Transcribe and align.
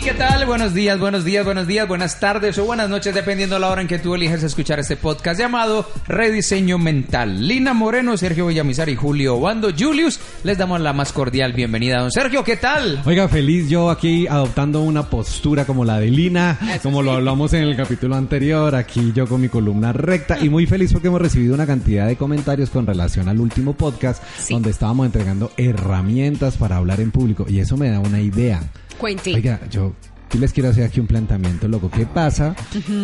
¿Qué 0.00 0.14
tal? 0.14 0.46
Buenos 0.46 0.74
días, 0.74 0.98
buenos 0.98 1.24
días, 1.24 1.44
buenos 1.44 1.66
días, 1.66 1.88
buenas 1.88 2.20
tardes 2.20 2.56
o 2.58 2.64
buenas 2.64 2.88
noches, 2.88 3.14
dependiendo 3.14 3.56
de 3.56 3.60
la 3.60 3.68
hora 3.68 3.80
en 3.80 3.88
que 3.88 3.98
tú 3.98 4.14
eliges 4.14 4.42
escuchar 4.42 4.78
este 4.78 4.96
podcast 4.96 5.40
llamado 5.40 5.88
Rediseño 6.06 6.78
Mental. 6.78 7.48
Lina 7.48 7.74
Moreno, 7.74 8.16
Sergio 8.16 8.46
Villamizar 8.46 8.88
y 8.88 8.96
Julio 8.96 9.36
Obando 9.36 9.70
Julius, 9.76 10.20
les 10.44 10.56
damos 10.56 10.80
la 10.80 10.92
más 10.92 11.12
cordial 11.12 11.52
bienvenida. 11.52 12.00
Don 12.00 12.12
Sergio, 12.12 12.44
¿qué 12.44 12.56
tal? 12.56 13.02
Oiga, 13.06 13.28
feliz 13.28 13.68
yo 13.68 13.90
aquí 13.90 14.26
adoptando 14.26 14.82
una 14.82 15.08
postura 15.10 15.64
como 15.64 15.84
la 15.84 15.98
de 15.98 16.10
Lina, 16.10 16.58
como 16.82 17.02
lo 17.02 17.12
hablamos 17.12 17.52
en 17.54 17.62
el 17.62 17.76
capítulo 17.76 18.14
anterior, 18.14 18.74
aquí 18.74 19.12
yo 19.14 19.26
con 19.26 19.40
mi 19.40 19.48
columna 19.48 19.92
recta 19.92 20.38
y 20.40 20.48
muy 20.48 20.66
feliz 20.66 20.92
porque 20.92 21.08
hemos 21.08 21.20
recibido 21.20 21.54
una 21.54 21.66
cantidad 21.66 22.06
de 22.06 22.16
comentarios 22.16 22.70
con 22.70 22.86
relación 22.86 23.28
al 23.28 23.40
último 23.40 23.72
podcast 23.72 24.22
donde 24.48 24.70
estábamos 24.70 25.06
entregando 25.06 25.50
herramientas 25.56 26.56
para 26.56 26.76
hablar 26.76 27.00
en 27.00 27.10
público 27.10 27.46
y 27.48 27.60
eso 27.60 27.76
me 27.76 27.90
da 27.90 27.98
una 27.98 28.20
idea. 28.20 28.62
Cuente. 28.98 29.34
Oiga, 29.34 29.60
yo 29.70 29.94
sí 30.30 30.38
les 30.38 30.52
quiero 30.52 30.68
hacer 30.68 30.84
aquí 30.84 31.00
un 31.00 31.06
planteamiento, 31.06 31.68
loco. 31.68 31.90
¿Qué 31.90 32.06
pasa 32.06 32.54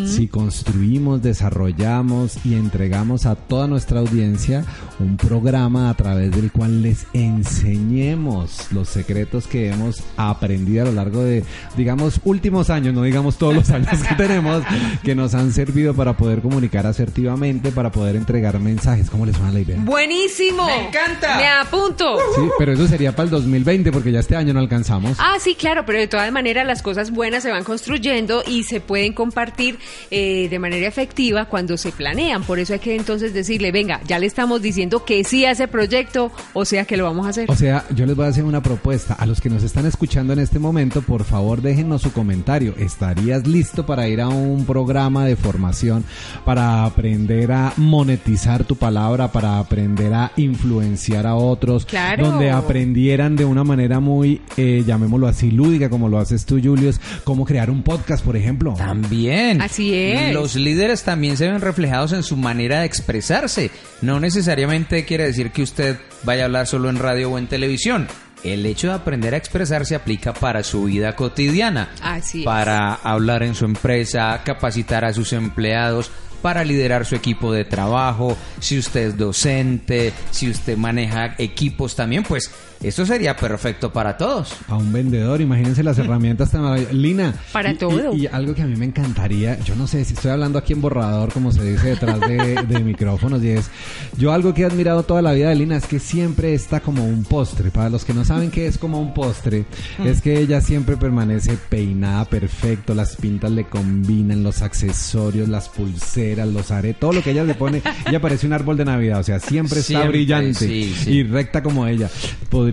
si 0.06 0.28
construimos, 0.28 1.22
desarrollamos 1.22 2.44
y 2.44 2.55
entregamos 2.55 3.27
a 3.27 3.34
toda 3.34 3.66
nuestra 3.66 4.00
audiencia 4.00 4.64
un 4.98 5.16
programa 5.16 5.91
a 5.91 5.94
través 5.94 6.31
del 6.31 6.53
cual 6.53 6.83
les 6.83 7.06
enseñemos 7.12 8.72
los 8.72 8.89
secretos 8.89 9.47
que 9.47 9.70
hemos 9.70 10.03
aprendido 10.16 10.83
a 10.83 10.86
lo 10.86 10.92
largo 10.92 11.22
de, 11.22 11.44
digamos, 11.77 12.20
últimos 12.25 12.70
años, 12.70 12.94
no 12.94 13.03
digamos 13.03 13.36
todos 13.36 13.55
los 13.55 13.70
años 13.70 14.03
que 14.03 14.14
tenemos, 14.16 14.62
que 15.03 15.14
nos 15.14 15.34
han 15.34 15.53
servido 15.53 15.94
para 15.94 16.16
poder 16.16 16.41
comunicar 16.41 16.86
asertivamente, 16.86 17.72
para 17.72 17.91
poder 17.91 18.16
entregar 18.16 18.59
mensajes? 18.61 19.11
¿Cómo 19.11 19.27
les 19.27 19.36
suena 19.36 19.53
la 19.53 19.61
idea? 19.61 19.78
Buenísimo. 19.81 20.66
Me 20.66 20.88
encanta. 20.88 21.36
Me 21.36 21.48
apunto. 21.48 22.19
Sí, 22.34 22.42
pero 22.59 22.72
eso 22.72 22.86
sería 22.86 23.12
para 23.12 23.25
el 23.25 23.31
2020 23.31 23.92
porque 23.92 24.12
ya 24.12 24.20
este 24.20 24.36
año 24.36 24.53
no 24.53 24.61
alcanzamos. 24.61 25.16
Ah, 25.19 25.36
sí, 25.41 25.55
claro, 25.55 25.84
pero 25.86 25.98
de 25.98 26.09
todas 26.09 26.31
maneras 26.33 26.66
las 26.66 26.83
cosas 26.83 27.11
buenas 27.15 27.43
se 27.43 27.51
van 27.51 27.65
construyendo 27.65 28.43
y 28.47 28.65
se 28.65 28.81
pueden 28.81 29.12
compartir 29.12 29.79
eh, 30.11 30.48
de 30.48 30.59
manera 30.59 30.87
efectiva 30.87 31.47
cuando 31.47 31.77
se 31.77 31.93
planean. 31.93 32.43
Por 32.43 32.59
eso 32.59 32.75
hay 32.75 32.79
que 32.81 32.97
entonces 32.97 33.33
decirle, 33.33 33.73
venga, 33.73 34.01
ya 34.06 34.19
le 34.19 34.27
estamos 34.27 34.61
diciendo 34.61 35.05
que 35.05 35.25
sí 35.25 35.45
a 35.45 35.53
ese 35.53 35.69
proyecto, 35.69 36.33
o 36.53 36.65
sea 36.65 36.84
que 36.84 36.97
lo 36.97 37.05
vamos 37.05 37.27
a 37.27 37.31
hacer. 37.31 37.51
O 37.51 37.56
sea, 37.56 37.84
yo 37.95 38.06
les 38.06 38.17
voy 38.17 38.27
a 38.27 38.29
hacer 38.29 38.45
una 38.45 38.62
propuesta. 38.62 39.15
A 39.15 39.27
los 39.27 39.41
que 39.41 39.48
nos 39.48 39.62
están 39.62 39.87
escuchando 39.87 40.33
en 40.33 40.41
este 40.41 40.59
momento, 40.59 41.03
por 41.03 41.25
favor, 41.25 41.62
déjenos 41.62 42.03
su 42.03 42.12
comentario. 42.12 42.75
¿Estarías 42.78 43.47
listo 43.47 43.87
para 43.87 44.09
ir 44.09 44.21
a 44.21 44.28
un 44.28 44.67
programa 44.67 45.25
de 45.25 45.37
formación 45.37 46.05
para 46.44 46.84
aprender 46.84 47.53
a 47.53 47.72
monetizar 47.77 48.65
tu 48.65 48.77
palabra, 48.77 49.31
para 49.33 49.59
aprender 49.59 50.12
a 50.12 50.33
influenciar 50.37 51.27
a 51.27 51.34
otros? 51.34 51.87
Claro. 51.87 52.27
Donde 52.27 52.50
aprendieran 52.50 53.37
de 53.37 53.44
una 53.44 53.65
manera 53.65 54.00
muy, 54.00 54.41
eh, 54.56 54.83
llamémoslo 54.87 55.27
así, 55.27 55.50
lúdica, 55.50 55.88
como 55.88 56.09
lo 56.09 56.19
haces 56.19 56.44
tú, 56.44 56.61
Julius, 56.62 57.00
cómo 57.25 57.44
crear 57.44 57.70
un 57.70 57.82
podcast, 57.82 58.25
por 58.25 58.37
ejemplo. 58.37 58.75
También. 58.75 59.60
Así 59.60 59.94
es. 59.94 60.32
Los 60.32 60.54
líderes 60.54 61.03
también 61.03 61.37
se 61.37 61.48
ven 61.48 61.60
reflejados 61.60 62.12
en 62.12 62.22
su 62.22 62.37
manera 62.37 62.81
de 62.81 62.87
expresarse. 62.87 63.70
No 64.03 64.20
necesariamente 64.20 65.04
quiere 65.04 65.25
decir 65.25 65.50
que 65.50 65.62
usted 65.62 65.98
vaya 66.25 66.43
a 66.43 66.44
hablar 66.47 66.66
solo 66.66 66.91
en 66.91 66.97
radio 66.97 67.31
o 67.31 67.38
en 67.38 67.47
televisión. 67.47 68.09
El 68.43 68.66
hecho 68.66 68.88
de 68.88 68.94
aprender 68.94 69.32
a 69.32 69.38
expresarse 69.38 69.94
aplica 69.94 70.34
para 70.34 70.62
su 70.62 70.84
vida 70.84 71.16
cotidiana. 71.16 71.91
Así 72.03 72.41
es. 72.41 72.44
Para 72.44 72.94
hablar 72.94 73.43
en 73.43 73.54
su 73.54 73.64
empresa, 73.64 74.43
capacitar 74.44 75.04
a 75.06 75.14
sus 75.14 75.32
empleados, 75.32 76.10
para 76.44 76.62
liderar 76.62 77.06
su 77.06 77.14
equipo 77.14 77.54
de 77.54 77.64
trabajo, 77.64 78.37
si 78.60 78.78
usted 78.78 79.09
es 79.09 79.16
docente, 79.16 80.12
si 80.31 80.50
usted 80.50 80.76
maneja 80.76 81.34
equipos 81.38 81.97
también, 81.97 82.22
pues 82.22 82.50
esto 82.89 83.05
sería 83.06 83.37
perfecto 83.37 83.93
para 83.93 84.17
todos. 84.17 84.55
A 84.69 84.77
un 84.77 84.93
vendedor, 84.93 85.41
imagínense 85.41 85.83
las 85.83 85.99
herramientas 85.99 86.50
tan 86.50 86.62
maravillosas. 86.62 86.95
Lina. 86.95 87.34
Para 87.53 87.72
y- 87.72 87.77
todo. 87.77 88.15
Y, 88.15 88.22
y 88.22 88.27
algo 88.27 88.55
que 88.55 88.62
a 88.62 88.67
mí 88.67 88.77
me 88.77 88.84
encantaría, 88.87 89.59
yo 89.61 89.75
no 89.77 89.87
sé 89.87 90.05
si 90.05 90.15
estoy 90.15 90.31
hablando 90.31 90.59
aquí 90.59 90.72
en 90.72 90.81
borrador, 90.81 91.33
como 91.33 91.53
se 91.53 91.65
dice 91.65 91.89
detrás 91.89 92.21
de, 92.21 92.62
de 92.69 92.78
micrófonos, 92.81 93.43
y 93.43 93.50
es, 93.50 93.71
yo 94.17 94.33
algo 94.33 94.55
que 94.55 94.62
he 94.62 94.65
admirado 94.65 95.03
toda 95.03 95.23
la 95.23 95.33
vida 95.33 95.49
de 95.49 95.55
Lina 95.56 95.77
es 95.77 95.87
que 95.87 95.99
siempre 95.99 96.55
está 96.55 96.81
como 96.81 97.05
un 97.05 97.25
postre. 97.25 97.71
Para 97.71 97.91
los 97.91 98.05
que 98.05 98.15
no 98.15 98.25
saben 98.25 98.50
qué 98.50 98.67
es 98.67 98.78
como 98.78 99.00
un 99.00 99.15
postre, 99.15 99.65
es 100.05 100.21
que 100.23 100.39
ella 100.41 100.61
siempre 100.61 100.97
permanece 100.97 101.56
peinada 101.69 102.25
perfecto, 102.27 102.94
las 102.94 103.17
pintas 103.17 103.50
le 103.50 103.65
combinan, 103.65 104.43
los 104.43 104.62
accesorios, 104.62 105.49
las 105.49 105.69
pulseras, 105.69 106.49
los 106.49 106.71
aretes, 106.71 107.00
todo 107.00 107.12
lo 107.12 107.23
que 107.23 107.31
ella 107.31 107.44
le 107.44 107.55
pone, 107.55 107.83
ella 108.09 108.21
parece 108.21 108.47
un 108.47 108.53
árbol 108.53 108.77
de 108.77 108.84
Navidad, 108.84 109.21
o 109.21 109.23
sea, 109.23 109.41
siempre 109.41 109.81
está 109.81 109.84
Siempre, 109.94 110.09
brillante 110.11 110.55
sí, 110.67 110.94
sí. 110.97 111.11
y 111.11 111.23
recta 111.25 111.62
como 111.62 111.87
ella. 111.87 112.09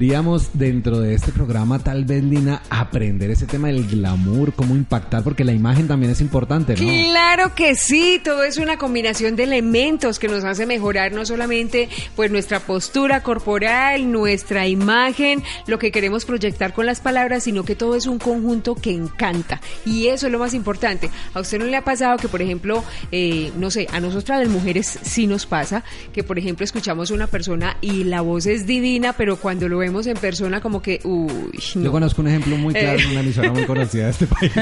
Podríamos 0.01 0.49
dentro 0.55 0.99
de 0.99 1.13
este 1.13 1.31
programa 1.31 1.77
tal 1.77 2.05
vez 2.05 2.23
Lina 2.23 2.63
aprender 2.71 3.29
ese 3.29 3.45
tema 3.45 3.67
del 3.67 3.87
glamour, 3.87 4.51
cómo 4.53 4.75
impactar, 4.75 5.23
porque 5.23 5.43
la 5.43 5.53
imagen 5.53 5.87
también 5.87 6.11
es 6.11 6.21
importante, 6.21 6.73
¿no? 6.73 6.79
Claro 6.79 7.53
que 7.53 7.75
sí, 7.75 8.19
todo 8.23 8.43
es 8.43 8.57
una 8.57 8.77
combinación 8.77 9.35
de 9.35 9.43
elementos 9.43 10.17
que 10.17 10.27
nos 10.27 10.43
hace 10.43 10.65
mejorar 10.65 11.11
no 11.11 11.23
solamente 11.23 11.87
pues 12.15 12.31
nuestra 12.31 12.61
postura 12.61 13.21
corporal, 13.21 14.11
nuestra 14.11 14.65
imagen, 14.65 15.43
lo 15.67 15.77
que 15.77 15.91
queremos 15.91 16.25
proyectar 16.25 16.73
con 16.73 16.87
las 16.87 16.99
palabras, 16.99 17.43
sino 17.43 17.63
que 17.63 17.75
todo 17.75 17.95
es 17.95 18.07
un 18.07 18.17
conjunto 18.17 18.73
que 18.73 18.89
encanta 18.89 19.61
y 19.85 20.07
eso 20.07 20.25
es 20.25 20.31
lo 20.31 20.39
más 20.39 20.55
importante. 20.55 21.11
A 21.35 21.41
usted 21.41 21.59
no 21.59 21.65
le 21.65 21.77
ha 21.77 21.83
pasado 21.83 22.17
que 22.17 22.27
por 22.27 22.41
ejemplo, 22.41 22.83
eh, 23.11 23.51
no 23.55 23.69
sé, 23.69 23.87
a 23.93 23.99
nosotras 23.99 24.39
las 24.39 24.49
mujeres 24.49 24.97
sí 25.03 25.27
nos 25.27 25.45
pasa 25.45 25.83
que 26.11 26.23
por 26.23 26.39
ejemplo 26.39 26.63
escuchamos 26.63 27.11
a 27.11 27.13
una 27.13 27.27
persona 27.27 27.77
y 27.81 28.03
la 28.05 28.21
voz 28.21 28.47
es 28.47 28.65
divina, 28.65 29.13
pero 29.13 29.35
cuando 29.35 29.69
lo 29.69 29.80
vemos 29.81 30.07
en 30.07 30.15
persona 30.17 30.61
como 30.61 30.81
que, 30.81 31.01
uy, 31.03 31.29
no. 31.75 31.83
Yo 31.83 31.91
conozco 31.91 32.21
un 32.21 32.29
ejemplo 32.29 32.55
muy 32.55 32.73
claro 32.73 32.97
Eh. 32.97 33.03
en 33.03 33.11
una 33.11 33.19
emisora 33.19 33.51
muy 33.51 33.65
conocida 33.65 34.05
de 34.05 34.11
este 34.11 34.27
país. 34.27 34.51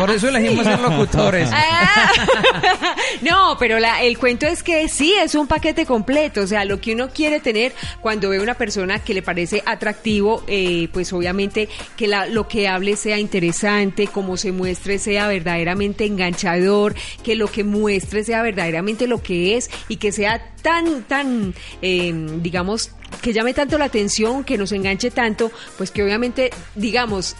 Por 0.00 0.10
eso 0.10 0.28
elegimos 0.28 0.64
ser 0.64 0.80
locutores. 0.80 1.48
Ah. 1.82 2.12
no, 3.22 3.56
pero 3.58 3.78
la- 3.78 4.02
el 4.02 4.18
cuento 4.18 4.46
es 4.46 4.62
que 4.62 4.88
sí, 4.88 5.12
es 5.14 5.34
un 5.34 5.46
paquete 5.46 5.86
completo. 5.86 6.42
O 6.42 6.46
sea, 6.46 6.64
lo 6.64 6.80
que 6.80 6.94
uno 6.94 7.10
quiere 7.10 7.40
tener 7.40 7.72
cuando 8.00 8.30
ve 8.30 8.40
una 8.40 8.54
persona 8.54 8.98
que 9.00 9.14
le 9.14 9.22
parece 9.22 9.62
atractivo, 9.66 10.42
eh, 10.46 10.88
pues 10.92 11.12
obviamente 11.12 11.68
que 11.96 12.06
la- 12.06 12.26
lo 12.26 12.48
que 12.48 12.68
hable 12.68 12.96
sea 12.96 13.18
interesante, 13.18 14.06
como 14.08 14.36
se 14.36 14.52
muestre 14.52 14.98
sea 14.98 15.26
verdaderamente 15.28 16.04
enganchador, 16.06 16.94
que 17.22 17.34
lo 17.34 17.48
que 17.48 17.64
muestre 17.64 18.24
sea 18.24 18.42
verdaderamente 18.42 19.06
lo 19.06 19.22
que 19.22 19.56
es 19.56 19.70
y 19.88 19.96
que 19.96 20.12
sea 20.12 20.40
tan, 20.62 21.02
tan, 21.04 21.54
eh, 21.82 22.12
digamos, 22.40 22.90
que 23.22 23.32
llame 23.32 23.54
tanto 23.54 23.76
la 23.78 23.86
atención, 23.86 24.44
que 24.44 24.56
nos 24.58 24.72
enganche 24.72 25.10
tanto, 25.10 25.50
pues 25.76 25.90
que 25.90 26.02
obviamente, 26.02 26.50
digamos, 26.74 27.36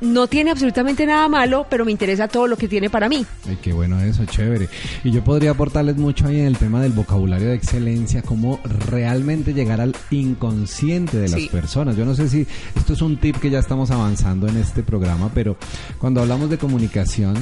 no 0.00 0.26
tiene 0.26 0.50
absolutamente 0.50 1.04
nada 1.06 1.28
malo, 1.28 1.66
pero 1.68 1.84
me 1.84 1.92
interesa 1.92 2.28
todo 2.28 2.46
lo 2.46 2.56
que 2.56 2.68
tiene 2.68 2.88
para 2.90 3.08
mí. 3.08 3.24
Ay, 3.48 3.58
qué 3.62 3.72
bueno 3.72 4.00
eso, 4.00 4.24
chévere. 4.24 4.68
Y 5.04 5.10
yo 5.10 5.22
podría 5.22 5.50
aportarles 5.52 5.96
mucho 5.96 6.26
ahí 6.26 6.40
en 6.40 6.46
el 6.46 6.56
tema 6.56 6.80
del 6.82 6.92
vocabulario 6.92 7.48
de 7.48 7.54
excelencia, 7.54 8.22
cómo 8.22 8.60
realmente 8.88 9.52
llegar 9.54 9.80
al 9.80 9.94
inconsciente 10.10 11.18
de 11.18 11.28
las 11.28 11.40
Sí. 11.40 11.48
personas. 11.50 11.96
Yo 11.96 12.04
no 12.04 12.14
sé 12.14 12.28
si 12.28 12.46
esto 12.76 12.92
es 12.92 13.02
un 13.02 13.16
tip 13.18 13.36
que 13.36 13.50
ya 13.50 13.58
estamos 13.58 13.90
avanzando 13.90 14.48
en 14.48 14.56
este 14.56 14.82
programa, 14.82 15.30
pero 15.34 15.56
cuando 15.98 16.20
hablamos 16.20 16.50
de 16.50 16.58
comunicación, 16.58 17.34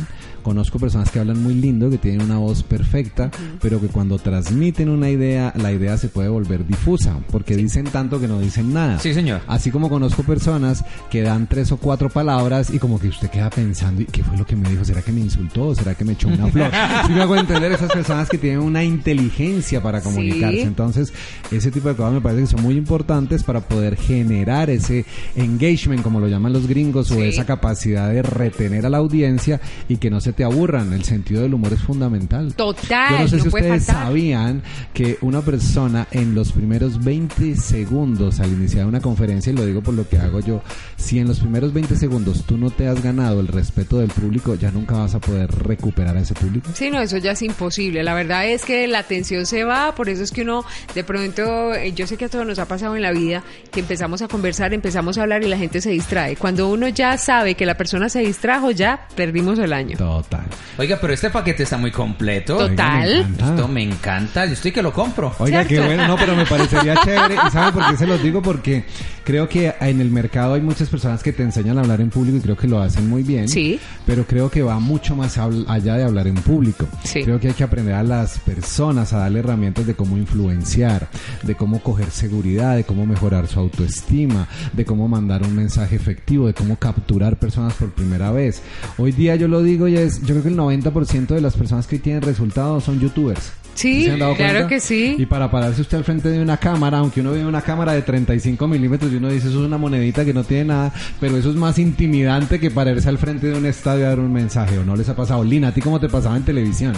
conozco 0.42 0.78
personas 0.78 1.10
que 1.10 1.18
hablan 1.18 1.42
muy 1.42 1.54
lindo, 1.54 1.90
que 1.90 1.98
tienen 1.98 2.22
una 2.22 2.38
voz 2.38 2.62
perfecta, 2.62 3.30
pero 3.60 3.80
que 3.80 3.88
cuando 3.88 4.18
transmiten 4.18 4.88
una 4.88 5.10
idea, 5.10 5.52
la 5.56 5.72
idea 5.72 5.96
se 5.96 6.08
puede 6.08 6.28
volver 6.28 6.66
difusa, 6.66 7.18
porque 7.30 7.56
dicen 7.56 7.84
tanto 7.84 8.20
que 8.20 8.28
no 8.28 8.40
dicen 8.40 8.72
nada. 8.72 8.98
Sí, 8.98 9.14
señor. 9.14 9.40
Así 9.46 9.70
como 9.70 9.88
conozco 9.88 10.22
personas 10.22 10.84
que 11.10 11.22
dan 11.22 11.46
tres 11.46 11.72
o 11.72 11.76
cuatro 11.76 12.08
palabras 12.08 12.70
y 12.70 12.78
como 12.78 12.98
que 12.98 13.08
usted 13.08 13.28
queda 13.28 13.50
pensando, 13.50 14.02
¿y 14.02 14.06
qué 14.06 14.22
fue 14.22 14.36
lo 14.36 14.46
que 14.46 14.56
me 14.56 14.68
dijo? 14.68 14.84
¿Será 14.84 15.02
que 15.02 15.12
me 15.12 15.20
insultó? 15.20 15.74
¿Será 15.74 15.94
que 15.94 16.04
me 16.04 16.12
echó 16.12 16.28
una 16.28 16.46
flor? 16.48 16.70
Sí 17.06 17.12
me 17.12 17.22
hago 17.22 17.36
entender 17.36 17.72
esas 17.72 17.90
personas 17.92 18.28
que 18.28 18.38
tienen 18.38 18.60
una 18.60 18.82
inteligencia 18.84 19.82
para 19.82 20.00
comunicarse. 20.00 20.56
Sí. 20.56 20.62
Entonces, 20.62 21.12
ese 21.50 21.70
tipo 21.70 21.88
de 21.88 21.94
cosas 21.94 22.12
me 22.12 22.20
parece 22.20 22.42
que 22.42 22.46
son 22.48 22.62
muy 22.62 22.76
importantes 22.76 23.42
para 23.42 23.60
poder 23.60 23.96
generar 23.96 24.70
ese 24.70 25.04
engagement, 25.36 26.02
como 26.02 26.20
lo 26.20 26.28
llaman 26.28 26.52
los 26.52 26.66
gringos, 26.66 27.10
o 27.10 27.22
esa 27.22 27.46
capacidad 27.46 28.10
de 28.10 28.22
retener 28.22 28.86
a 28.86 28.90
la 28.90 28.98
audiencia 28.98 29.60
y 29.88 29.96
que 29.96 30.10
no 30.10 30.20
se 30.20 30.27
te 30.32 30.44
aburran. 30.44 30.92
El 30.92 31.04
sentido 31.04 31.42
del 31.42 31.54
humor 31.54 31.72
es 31.72 31.80
fundamental. 31.80 32.54
Total, 32.54 33.10
Yo 33.10 33.18
no 33.20 33.28
sé 33.28 33.36
no 33.36 33.42
si 33.42 33.48
ustedes 33.48 33.84
faltar. 33.86 34.06
sabían 34.06 34.62
que 34.94 35.18
una 35.20 35.40
persona 35.42 36.06
en 36.10 36.34
los 36.34 36.52
primeros 36.52 37.02
20 37.04 37.56
segundos 37.56 38.40
al 38.40 38.52
iniciar 38.52 38.86
una 38.86 39.00
conferencia, 39.00 39.52
y 39.52 39.56
lo 39.56 39.64
digo 39.64 39.82
por 39.82 39.94
lo 39.94 40.08
que 40.08 40.18
hago 40.18 40.40
yo, 40.40 40.62
si 40.96 41.18
en 41.18 41.28
los 41.28 41.40
primeros 41.40 41.72
20 41.72 41.96
segundos 41.96 42.44
tú 42.44 42.56
no 42.58 42.70
te 42.70 42.88
has 42.88 43.02
ganado 43.02 43.40
el 43.40 43.48
respeto 43.48 43.98
del 43.98 44.08
público, 44.10 44.54
ya 44.54 44.70
nunca 44.70 44.94
vas 44.96 45.14
a 45.14 45.20
poder 45.20 45.50
recuperar 45.50 46.16
a 46.16 46.20
ese 46.20 46.34
público. 46.34 46.70
Sí, 46.74 46.90
no, 46.90 47.00
eso 47.00 47.18
ya 47.18 47.32
es 47.32 47.42
imposible. 47.42 48.02
La 48.02 48.14
verdad 48.14 48.46
es 48.48 48.64
que 48.64 48.86
la 48.86 48.98
atención 49.00 49.46
se 49.46 49.64
va, 49.64 49.94
por 49.94 50.08
eso 50.08 50.22
es 50.22 50.30
que 50.32 50.42
uno, 50.42 50.64
de 50.94 51.04
pronto, 51.04 51.74
eh, 51.74 51.92
yo 51.92 52.06
sé 52.06 52.16
que 52.16 52.26
a 52.26 52.28
todos 52.28 52.46
nos 52.46 52.58
ha 52.58 52.66
pasado 52.66 52.96
en 52.96 53.02
la 53.02 53.12
vida, 53.12 53.42
que 53.70 53.80
empezamos 53.80 54.22
a 54.22 54.28
conversar, 54.28 54.74
empezamos 54.74 55.18
a 55.18 55.22
hablar 55.22 55.42
y 55.44 55.48
la 55.48 55.58
gente 55.58 55.80
se 55.80 55.90
distrae. 55.90 56.36
Cuando 56.36 56.68
uno 56.68 56.88
ya 56.88 57.16
sabe 57.18 57.54
que 57.54 57.66
la 57.66 57.76
persona 57.76 58.08
se 58.08 58.20
distrajo, 58.20 58.70
ya 58.70 59.06
perdimos 59.14 59.58
el 59.58 59.72
año. 59.72 59.96
Total. 60.22 60.46
Oiga, 60.78 60.98
pero 61.00 61.12
este 61.12 61.30
paquete 61.30 61.62
está 61.62 61.76
muy 61.76 61.90
completo. 61.90 62.56
Total. 62.56 63.08
Oiga, 63.08 63.28
me 63.28 63.34
encanta. 63.34 63.50
Esto 63.50 63.68
me 63.68 63.82
encanta. 63.82 64.46
Yo 64.46 64.52
estoy 64.52 64.72
que 64.72 64.82
lo 64.82 64.92
compro. 64.92 65.34
Oiga, 65.38 65.64
qué 65.64 65.80
bueno, 65.80 66.06
no, 66.08 66.16
pero 66.16 66.34
me 66.34 66.44
parecería 66.44 66.96
chévere. 67.04 67.36
¿Y 67.46 67.50
saben 67.50 67.74
por 67.74 67.88
qué 67.90 67.96
se 67.96 68.06
los 68.06 68.22
digo? 68.22 68.42
Porque 68.42 68.84
creo 69.24 69.48
que 69.48 69.74
en 69.80 70.00
el 70.00 70.10
mercado 70.10 70.54
hay 70.54 70.60
muchas 70.60 70.88
personas 70.88 71.22
que 71.22 71.32
te 71.32 71.42
enseñan 71.42 71.78
a 71.78 71.82
hablar 71.82 72.00
en 72.00 72.10
público 72.10 72.38
y 72.38 72.40
creo 72.40 72.56
que 72.56 72.66
lo 72.66 72.80
hacen 72.80 73.08
muy 73.08 73.22
bien. 73.22 73.48
Sí. 73.48 73.78
Pero 74.06 74.24
creo 74.26 74.50
que 74.50 74.62
va 74.62 74.78
mucho 74.78 75.14
más 75.14 75.38
allá 75.38 75.96
de 75.96 76.04
hablar 76.04 76.26
en 76.26 76.36
público. 76.36 76.86
Sí. 77.04 77.22
Creo 77.22 77.38
que 77.38 77.48
hay 77.48 77.54
que 77.54 77.64
aprender 77.64 77.94
a 77.94 78.02
las 78.02 78.38
personas 78.40 79.12
a 79.12 79.18
darle 79.18 79.40
herramientas 79.40 79.86
de 79.86 79.94
cómo 79.94 80.16
influenciar, 80.16 81.08
de 81.42 81.54
cómo 81.54 81.82
coger 81.82 82.10
seguridad, 82.10 82.76
de 82.76 82.84
cómo 82.84 83.06
mejorar 83.06 83.46
su 83.46 83.60
autoestima, 83.60 84.48
de 84.72 84.84
cómo 84.84 85.08
mandar 85.08 85.42
un 85.42 85.54
mensaje 85.54 85.96
efectivo, 85.96 86.46
de 86.46 86.54
cómo 86.54 86.76
capturar 86.76 87.36
personas 87.36 87.74
por 87.74 87.90
primera 87.92 88.30
vez. 88.32 88.62
Hoy 88.96 89.12
día 89.12 89.36
yo 89.36 89.46
lo 89.46 89.62
digo 89.62 89.88
y 89.88 89.96
es, 89.96 90.07
yo 90.22 90.28
creo 90.28 90.42
que 90.42 90.48
el 90.48 90.56
90% 90.56 91.28
de 91.28 91.40
las 91.40 91.56
personas 91.56 91.86
que 91.86 91.98
tienen 91.98 92.22
resultados 92.22 92.84
son 92.84 93.00
youtubers. 93.00 93.52
Sí, 93.78 94.06
¿Se 94.06 94.10
han 94.10 94.18
dado 94.18 94.34
claro 94.34 94.66
que 94.66 94.80
sí. 94.80 95.14
Y 95.16 95.26
para 95.26 95.48
pararse 95.48 95.82
usted 95.82 95.98
al 95.98 96.04
frente 96.04 96.28
de 96.30 96.42
una 96.42 96.56
cámara, 96.56 96.98
aunque 96.98 97.20
uno 97.20 97.30
ve 97.30 97.46
una 97.46 97.62
cámara 97.62 97.92
de 97.92 98.02
35 98.02 98.66
milímetros 98.66 99.12
y 99.12 99.16
uno 99.16 99.28
dice 99.28 99.46
eso 99.48 99.60
es 99.60 99.66
una 99.66 99.78
monedita 99.78 100.24
que 100.24 100.34
no 100.34 100.42
tiene 100.42 100.64
nada, 100.64 100.92
pero 101.20 101.36
eso 101.36 101.50
es 101.50 101.54
más 101.54 101.78
intimidante 101.78 102.58
que 102.58 102.72
pararse 102.72 103.08
al 103.08 103.18
frente 103.18 103.46
de 103.46 103.56
un 103.56 103.66
estadio 103.66 104.06
a 104.06 104.08
dar 104.08 104.18
un 104.18 104.32
mensaje. 104.32 104.76
¿O 104.78 104.84
no 104.84 104.96
les 104.96 105.08
ha 105.08 105.14
pasado? 105.14 105.44
Lina, 105.44 105.68
¿a 105.68 105.72
ti 105.72 105.80
cómo 105.80 106.00
te 106.00 106.08
pasaba 106.08 106.36
en 106.36 106.44
televisión? 106.44 106.94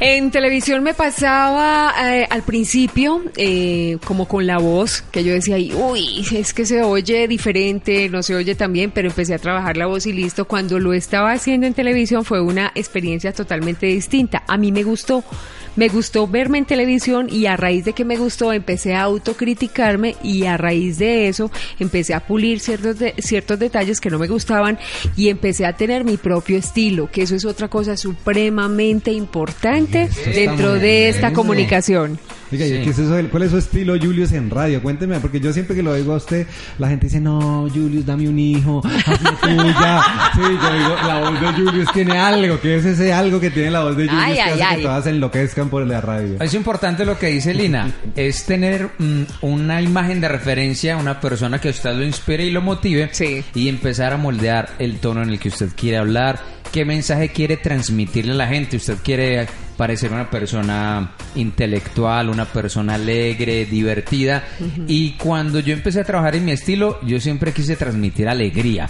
En 0.00 0.30
televisión 0.30 0.82
me 0.82 0.94
pasaba 0.94 1.92
eh, 2.02 2.26
al 2.30 2.42
principio 2.44 3.20
eh, 3.36 3.98
como 4.02 4.26
con 4.26 4.46
la 4.46 4.56
voz, 4.56 5.02
que 5.10 5.24
yo 5.24 5.34
decía, 5.34 5.56
"Ay, 5.56 5.74
uy, 5.74 6.24
es 6.34 6.54
que 6.54 6.64
se 6.64 6.82
oye 6.82 7.28
diferente, 7.28 8.08
no 8.08 8.22
se 8.22 8.34
oye 8.34 8.54
tan 8.54 8.72
bien, 8.72 8.90
pero 8.90 9.08
empecé 9.08 9.34
a 9.34 9.38
trabajar 9.38 9.76
la 9.76 9.84
voz 9.84 10.06
y 10.06 10.14
listo. 10.14 10.46
Cuando 10.46 10.78
lo 10.78 10.94
estaba 10.94 11.32
haciendo 11.32 11.66
en 11.66 11.74
televisión 11.74 12.24
fue 12.24 12.40
una 12.40 12.72
experiencia 12.74 13.34
totalmente 13.34 13.84
distinta. 13.84 14.44
A 14.48 14.56
mí 14.56 14.72
me 14.72 14.82
gustó. 14.82 15.22
Me 15.76 15.88
gustó 15.88 16.26
verme 16.28 16.58
en 16.58 16.64
televisión 16.66 17.28
y 17.30 17.46
a 17.46 17.56
raíz 17.56 17.84
de 17.84 17.92
que 17.94 18.04
me 18.04 18.16
gustó 18.16 18.52
empecé 18.52 18.94
a 18.94 19.02
autocriticarme 19.02 20.16
y 20.22 20.44
a 20.44 20.56
raíz 20.56 20.98
de 20.98 21.28
eso 21.28 21.50
empecé 21.78 22.12
a 22.14 22.20
pulir 22.20 22.60
ciertos, 22.60 22.98
de- 22.98 23.14
ciertos 23.18 23.58
detalles 23.58 24.00
que 24.00 24.10
no 24.10 24.18
me 24.18 24.28
gustaban 24.28 24.78
y 25.16 25.28
empecé 25.28 25.64
a 25.66 25.72
tener 25.74 26.04
mi 26.04 26.16
propio 26.18 26.58
estilo, 26.58 27.08
que 27.10 27.22
eso 27.22 27.34
es 27.34 27.44
otra 27.44 27.68
cosa 27.68 27.96
supremamente 27.96 29.12
importante 29.12 30.08
dentro 30.34 30.74
de 30.74 31.08
esta 31.08 31.32
comunicación. 31.32 32.18
Oiga, 32.50 32.66
¿y 32.66 32.70
Sí. 32.70 32.80
qué 32.84 32.90
es 32.90 32.98
eso 32.98 33.28
¿cuál 33.30 33.44
es 33.44 33.50
su 33.50 33.56
estilo, 33.56 33.94
Julius, 33.98 34.32
en 34.32 34.50
radio? 34.50 34.82
Cuénteme, 34.82 35.18
porque 35.20 35.40
yo 35.40 35.54
siempre 35.54 35.74
que 35.74 35.82
lo 35.82 35.92
oigo 35.92 36.12
a 36.12 36.16
usted, 36.16 36.46
la 36.78 36.88
gente 36.88 37.06
dice, 37.06 37.18
no, 37.18 37.66
Julius, 37.72 38.04
dame 38.04 38.28
un 38.28 38.38
hijo, 38.38 38.82
hazme 38.84 39.30
tuya. 39.40 40.02
Sí, 40.34 40.40
yo 40.40 40.74
digo, 40.74 40.96
la 41.06 41.20
voz 41.30 41.40
de 41.40 41.46
Julius 41.62 41.92
tiene 41.92 42.18
algo, 42.18 42.60
¿qué 42.60 42.76
es 42.76 42.84
ese 42.84 43.12
algo 43.12 43.40
que 43.40 43.50
tiene 43.50 43.70
la 43.70 43.84
voz 43.84 43.96
de 43.96 44.04
Julius 44.06 44.22
Ay, 44.24 44.34
que 44.34 44.40
ay, 44.42 44.50
hace 44.52 44.62
ay. 44.64 44.76
que 44.76 44.82
todas 44.82 45.04
se 45.04 45.10
por 45.68 45.86
la 45.86 46.00
radio? 46.00 46.36
Es 46.40 46.54
importante 46.54 47.04
lo 47.04 47.18
que 47.18 47.28
dice 47.28 47.54
Lina, 47.54 47.90
es 48.16 48.44
tener 48.44 48.90
mm, 48.98 49.22
una 49.42 49.80
imagen 49.82 50.20
de 50.20 50.28
referencia, 50.28 50.96
una 50.96 51.20
persona 51.20 51.60
que 51.60 51.68
a 51.68 51.70
usted 51.72 51.94
lo 51.94 52.04
inspire 52.04 52.44
y 52.44 52.50
lo 52.50 52.62
motive 52.62 53.08
Sí. 53.12 53.44
y 53.54 53.68
empezar 53.68 54.12
a 54.12 54.16
moldear 54.16 54.70
el 54.78 54.98
tono 54.98 55.22
en 55.22 55.30
el 55.30 55.38
que 55.38 55.48
usted 55.48 55.68
quiere 55.76 55.98
hablar, 55.98 56.38
qué 56.72 56.84
mensaje 56.84 57.28
quiere 57.30 57.56
transmitirle 57.58 58.32
a 58.32 58.36
la 58.36 58.46
gente. 58.48 58.76
Usted 58.76 58.96
quiere 59.02 59.46
parecer 59.76 60.12
una 60.12 60.30
persona 60.30 61.12
intelectual, 61.34 62.28
una 62.28 62.44
persona 62.46 62.94
alegre, 62.94 63.64
divertida 63.66 64.44
y 64.86 65.12
cuando 65.12 65.60
yo 65.60 65.72
empecé 65.72 66.00
a 66.00 66.04
trabajar 66.04 66.36
en 66.36 66.44
mi 66.44 66.52
estilo, 66.52 66.98
yo 67.04 67.20
siempre 67.20 67.52
quise 67.52 67.76
transmitir 67.76 68.28
alegría. 68.28 68.88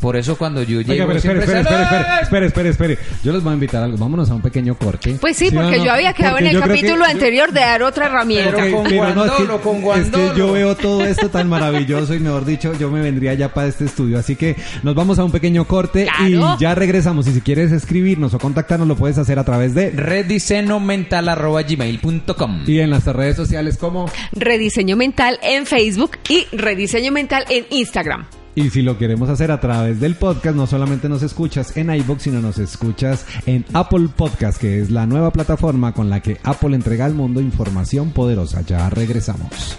Por 0.00 0.16
eso 0.16 0.36
cuando 0.36 0.62
yo 0.62 0.80
llego 0.80 0.92
Oiga, 0.92 1.06
pero 1.06 1.18
espere, 1.18 1.40
espere, 1.40 1.60
espere, 1.60 1.84
salgo- 1.84 2.22
espere, 2.22 2.22
espere, 2.22 2.46
espere, 2.46 2.68
espere. 2.94 2.98
Yo 3.24 3.32
les 3.32 3.42
voy 3.42 3.50
a 3.50 3.54
invitar 3.54 3.82
a 3.82 3.86
algo. 3.86 3.98
Vámonos 3.98 4.30
a 4.30 4.34
un 4.34 4.42
pequeño 4.42 4.76
corte. 4.76 5.16
Pues 5.20 5.36
sí, 5.36 5.50
porque 5.50 5.78
no? 5.78 5.84
yo 5.84 5.92
había 5.92 6.12
quedado 6.12 6.38
en 6.38 6.46
el 6.46 6.60
que- 6.60 6.68
capítulo 6.68 7.04
anterior 7.04 7.52
de 7.52 7.60
dar 7.60 7.82
otra 7.82 8.06
herramienta. 8.06 8.52
Pero 8.56 8.76
con 8.76 8.86
es 8.86 8.92
que- 8.92 8.96
guandolo, 8.98 9.60
con 9.60 9.74
es 9.76 9.80
que 9.80 9.82
guandolo. 9.82 10.36
yo 10.36 10.52
veo 10.52 10.76
todo 10.76 11.04
esto 11.04 11.28
tan 11.30 11.48
maravilloso 11.48 12.14
y 12.14 12.20
mejor 12.20 12.44
dicho, 12.44 12.72
yo 12.78 12.90
me 12.90 13.00
vendría 13.00 13.34
ya 13.34 13.52
para 13.52 13.66
este 13.68 13.84
estudio. 13.86 14.18
Así 14.18 14.36
que 14.36 14.56
nos 14.82 14.94
vamos 14.94 15.18
a 15.18 15.24
un 15.24 15.32
pequeño 15.32 15.64
corte 15.66 16.06
Claro. 16.16 16.56
y 16.58 16.62
ya 16.62 16.74
regresamos. 16.74 17.26
Y 17.26 17.32
si 17.32 17.40
quieres 17.40 17.72
escribirnos 17.72 18.34
o 18.34 18.38
contactarnos, 18.38 18.86
lo 18.86 18.96
puedes 18.96 19.16
hacer 19.18 19.38
a 19.38 19.44
través 19.44 19.74
de 19.74 19.90
rediseñomental.gmail.com 19.90 22.62
y 22.66 22.80
en 22.80 22.90
las 22.90 23.04
redes 23.06 23.36
sociales 23.36 23.78
como 23.78 24.10
Rediseño 24.32 24.96
mental 24.96 25.38
en 25.42 25.64
Facebook 25.66 26.18
y 26.28 26.46
rediseño 26.52 27.12
mental 27.12 27.44
en 27.48 27.64
Instagram. 27.70 28.26
Y 28.58 28.70
si 28.70 28.82
lo 28.82 28.98
queremos 28.98 29.28
hacer 29.28 29.52
a 29.52 29.60
través 29.60 30.00
del 30.00 30.16
podcast, 30.16 30.56
no 30.56 30.66
solamente 30.66 31.08
nos 31.08 31.22
escuchas 31.22 31.76
en 31.76 31.94
iBox, 31.94 32.22
sino 32.22 32.40
nos 32.40 32.58
escuchas 32.58 33.24
en 33.46 33.64
Apple 33.72 34.08
Podcast, 34.16 34.60
que 34.60 34.80
es 34.80 34.90
la 34.90 35.06
nueva 35.06 35.30
plataforma 35.30 35.94
con 35.94 36.10
la 36.10 36.20
que 36.20 36.40
Apple 36.42 36.74
entrega 36.74 37.04
al 37.04 37.14
mundo 37.14 37.40
información 37.40 38.10
poderosa. 38.10 38.62
Ya 38.62 38.90
regresamos. 38.90 39.78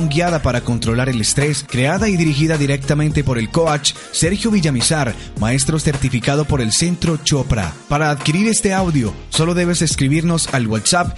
guiada 0.09 0.41
para 0.41 0.61
controlar 0.61 1.09
el 1.09 1.21
estrés, 1.21 1.65
creada 1.67 2.09
y 2.09 2.17
dirigida 2.17 2.57
directamente 2.57 3.23
por 3.23 3.37
el 3.37 3.49
coach 3.49 3.93
Sergio 4.11 4.51
Villamizar, 4.51 5.13
maestro 5.39 5.79
certificado 5.79 6.45
por 6.45 6.61
el 6.61 6.71
Centro 6.71 7.17
Chopra. 7.17 7.73
Para 7.87 8.09
adquirir 8.09 8.47
este 8.47 8.73
audio, 8.73 9.13
solo 9.29 9.53
debes 9.53 9.81
escribirnos 9.81 10.53
al 10.53 10.67
WhatsApp 10.67 11.17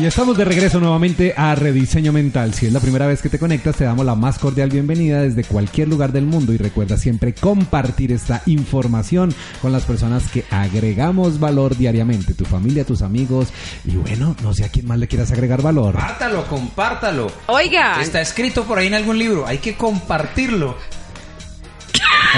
Y 0.00 0.06
estamos 0.06 0.34
de 0.38 0.46
regreso 0.46 0.80
nuevamente 0.80 1.34
a 1.36 1.54
Rediseño 1.54 2.10
Mental. 2.10 2.54
Si 2.54 2.64
es 2.64 2.72
la 2.72 2.80
primera 2.80 3.06
vez 3.06 3.20
que 3.20 3.28
te 3.28 3.38
conectas, 3.38 3.76
te 3.76 3.84
damos 3.84 4.06
la 4.06 4.14
más 4.14 4.38
cordial 4.38 4.70
bienvenida 4.70 5.20
desde 5.20 5.44
cualquier 5.44 5.88
lugar 5.88 6.10
del 6.10 6.24
mundo 6.24 6.54
y 6.54 6.56
recuerda 6.56 6.96
siempre 6.96 7.34
compartir 7.34 8.10
esta 8.10 8.40
información 8.46 9.34
con 9.60 9.72
las 9.72 9.84
personas 9.84 10.26
que 10.30 10.46
agregamos 10.50 11.38
valor 11.38 11.76
diariamente, 11.76 12.32
tu 12.32 12.46
familia, 12.46 12.86
tus 12.86 13.02
amigos 13.02 13.48
y 13.84 13.96
bueno, 13.96 14.34
no 14.42 14.54
sé 14.54 14.64
a 14.64 14.70
quién 14.70 14.86
más 14.86 14.98
le 14.98 15.06
quieras 15.06 15.32
agregar 15.32 15.60
valor. 15.60 15.92
Compártalo, 15.92 16.46
compártalo. 16.46 17.30
Oiga, 17.48 18.00
Está 18.00 18.22
escrito 18.22 18.64
por 18.64 18.78
ahí 18.78 18.86
en 18.86 18.94
algún 18.94 19.18
libro. 19.18 19.46
Hay 19.46 19.58
que 19.58 19.74
compartirlo. 19.74 20.78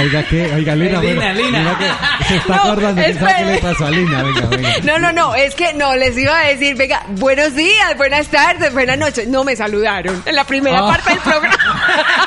Oiga, 0.01 0.23
¿qué? 0.29 0.51
Oiga, 0.55 0.75
Lina, 0.75 1.01
Lina, 1.01 1.17
bueno, 1.17 1.35
Lina. 1.35 1.59
mira 1.61 1.79
que 2.19 2.25
se 2.25 2.37
está 2.37 2.57
No, 2.57 2.63
acordando. 2.63 3.03
¿Quién 3.03 3.19
sabe 3.19 3.35
qué 3.39 3.45
le 3.45 3.59
pasó 3.59 3.87
a 3.87 3.91
Lina? 3.91 4.23
Venga, 4.23 4.47
venga. 4.47 4.71
No, 4.85 4.99
no, 4.99 5.13
no, 5.13 5.35
es 5.35 5.55
que 5.55 5.75
no, 5.75 5.95
les 5.97 6.17
iba 6.17 6.39
a 6.39 6.45
decir, 6.49 6.75
venga, 6.77 7.03
buenos 7.09 7.55
días, 7.55 7.97
buenas 7.97 8.29
tardes, 8.29 8.73
buenas 8.73 8.97
noches. 8.99 9.29
No 9.29 9.45
me 9.45 9.55
saludaron 9.55 10.23
en 10.25 10.35
la 10.35 10.45
primera 10.45 10.79
Ah. 10.81 10.87
parte 10.89 11.11
del 11.11 11.19
programa. 11.21 11.57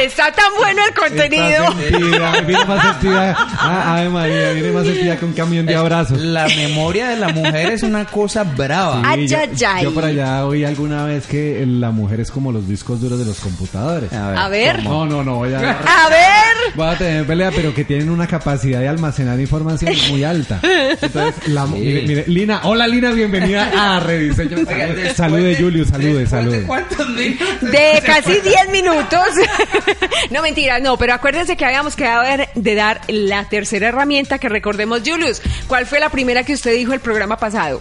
Está 0.00 0.32
tan 0.32 0.52
bueno 0.56 0.80
el 0.88 0.94
contenido. 0.94 1.66
Sentida, 1.78 2.40
viene 2.40 2.64
más 2.64 2.82
sentida. 2.82 3.36
Ah, 3.38 3.96
Ave 3.98 4.08
María, 4.08 4.52
viene 4.52 4.70
más 4.70 4.84
sentida 4.86 5.16
que 5.18 5.24
un 5.24 5.32
camión 5.32 5.66
de 5.66 5.74
abrazos. 5.76 6.18
La 6.20 6.46
memoria 6.48 7.08
de 7.08 7.16
la 7.16 7.28
mujer 7.28 7.72
es 7.72 7.82
una 7.82 8.04
cosa 8.06 8.44
brava. 8.44 9.02
Ay, 9.04 9.28
yo, 9.28 9.38
ay, 9.38 9.50
ay. 9.66 9.84
yo 9.84 9.92
por 9.92 10.04
allá 10.04 10.46
oí 10.46 10.64
alguna 10.64 11.04
vez 11.04 11.26
que 11.26 11.64
la 11.66 11.90
mujer 11.90 12.20
es 12.20 12.30
como 12.30 12.50
los 12.52 12.66
discos 12.68 13.00
duros 13.00 13.18
de 13.18 13.24
los 13.26 13.40
computadores. 13.40 14.12
A 14.12 14.48
ver. 14.48 14.82
No, 14.84 15.04
no, 15.06 15.22
no, 15.22 15.36
voy 15.36 15.52
a, 15.54 15.58
A 15.60 16.08
ver. 16.08 16.74
voy 16.74 16.86
a 16.88 16.96
tener 16.98 17.26
pelea, 17.26 17.50
pero 17.54 17.74
que 17.74 17.84
tienen 17.84 18.10
una 18.10 18.26
capacidad 18.26 18.80
de 18.80 18.88
almacenar 18.88 19.38
información 19.38 19.94
muy 20.10 20.24
alta. 20.24 20.60
Entonces, 20.62 21.48
la, 21.48 21.66
mire, 21.66 22.02
mire, 22.06 22.24
Lina, 22.26 22.60
hola 22.64 22.86
Lina, 22.86 23.10
bienvenida 23.10 23.70
a 23.76 24.00
Rediseño. 24.00 24.58
Salude, 25.14 25.42
de- 25.42 25.62
Julius, 25.62 25.88
salude, 25.88 26.26
salude. 26.26 26.60
¿De 26.60 26.66
cuántos 26.66 27.08
minutos? 27.10 27.70
De 27.70 28.02
casi 28.04 28.32
10 28.40 28.70
minutos. 28.72 29.20
no, 30.30 30.42
mentira, 30.42 30.78
no, 30.80 30.96
pero 30.96 31.14
acuérdense 31.14 31.56
que 31.56 31.64
habíamos 31.64 31.96
quedado 31.96 32.22
de- 32.22 32.48
de 32.54 32.74
dar 32.74 33.00
la 33.08 33.48
tercera 33.48 33.88
herramienta 33.88 34.38
que 34.38 34.48
recordemos, 34.48 35.02
Julius. 35.04 35.40
¿Cuál 35.66 35.86
fue 35.86 36.00
la 36.00 36.08
primera 36.10 36.42
que 36.44 36.54
usted 36.54 36.74
dijo 36.74 36.92
el 36.92 37.00
programa 37.00 37.36
pasado? 37.36 37.80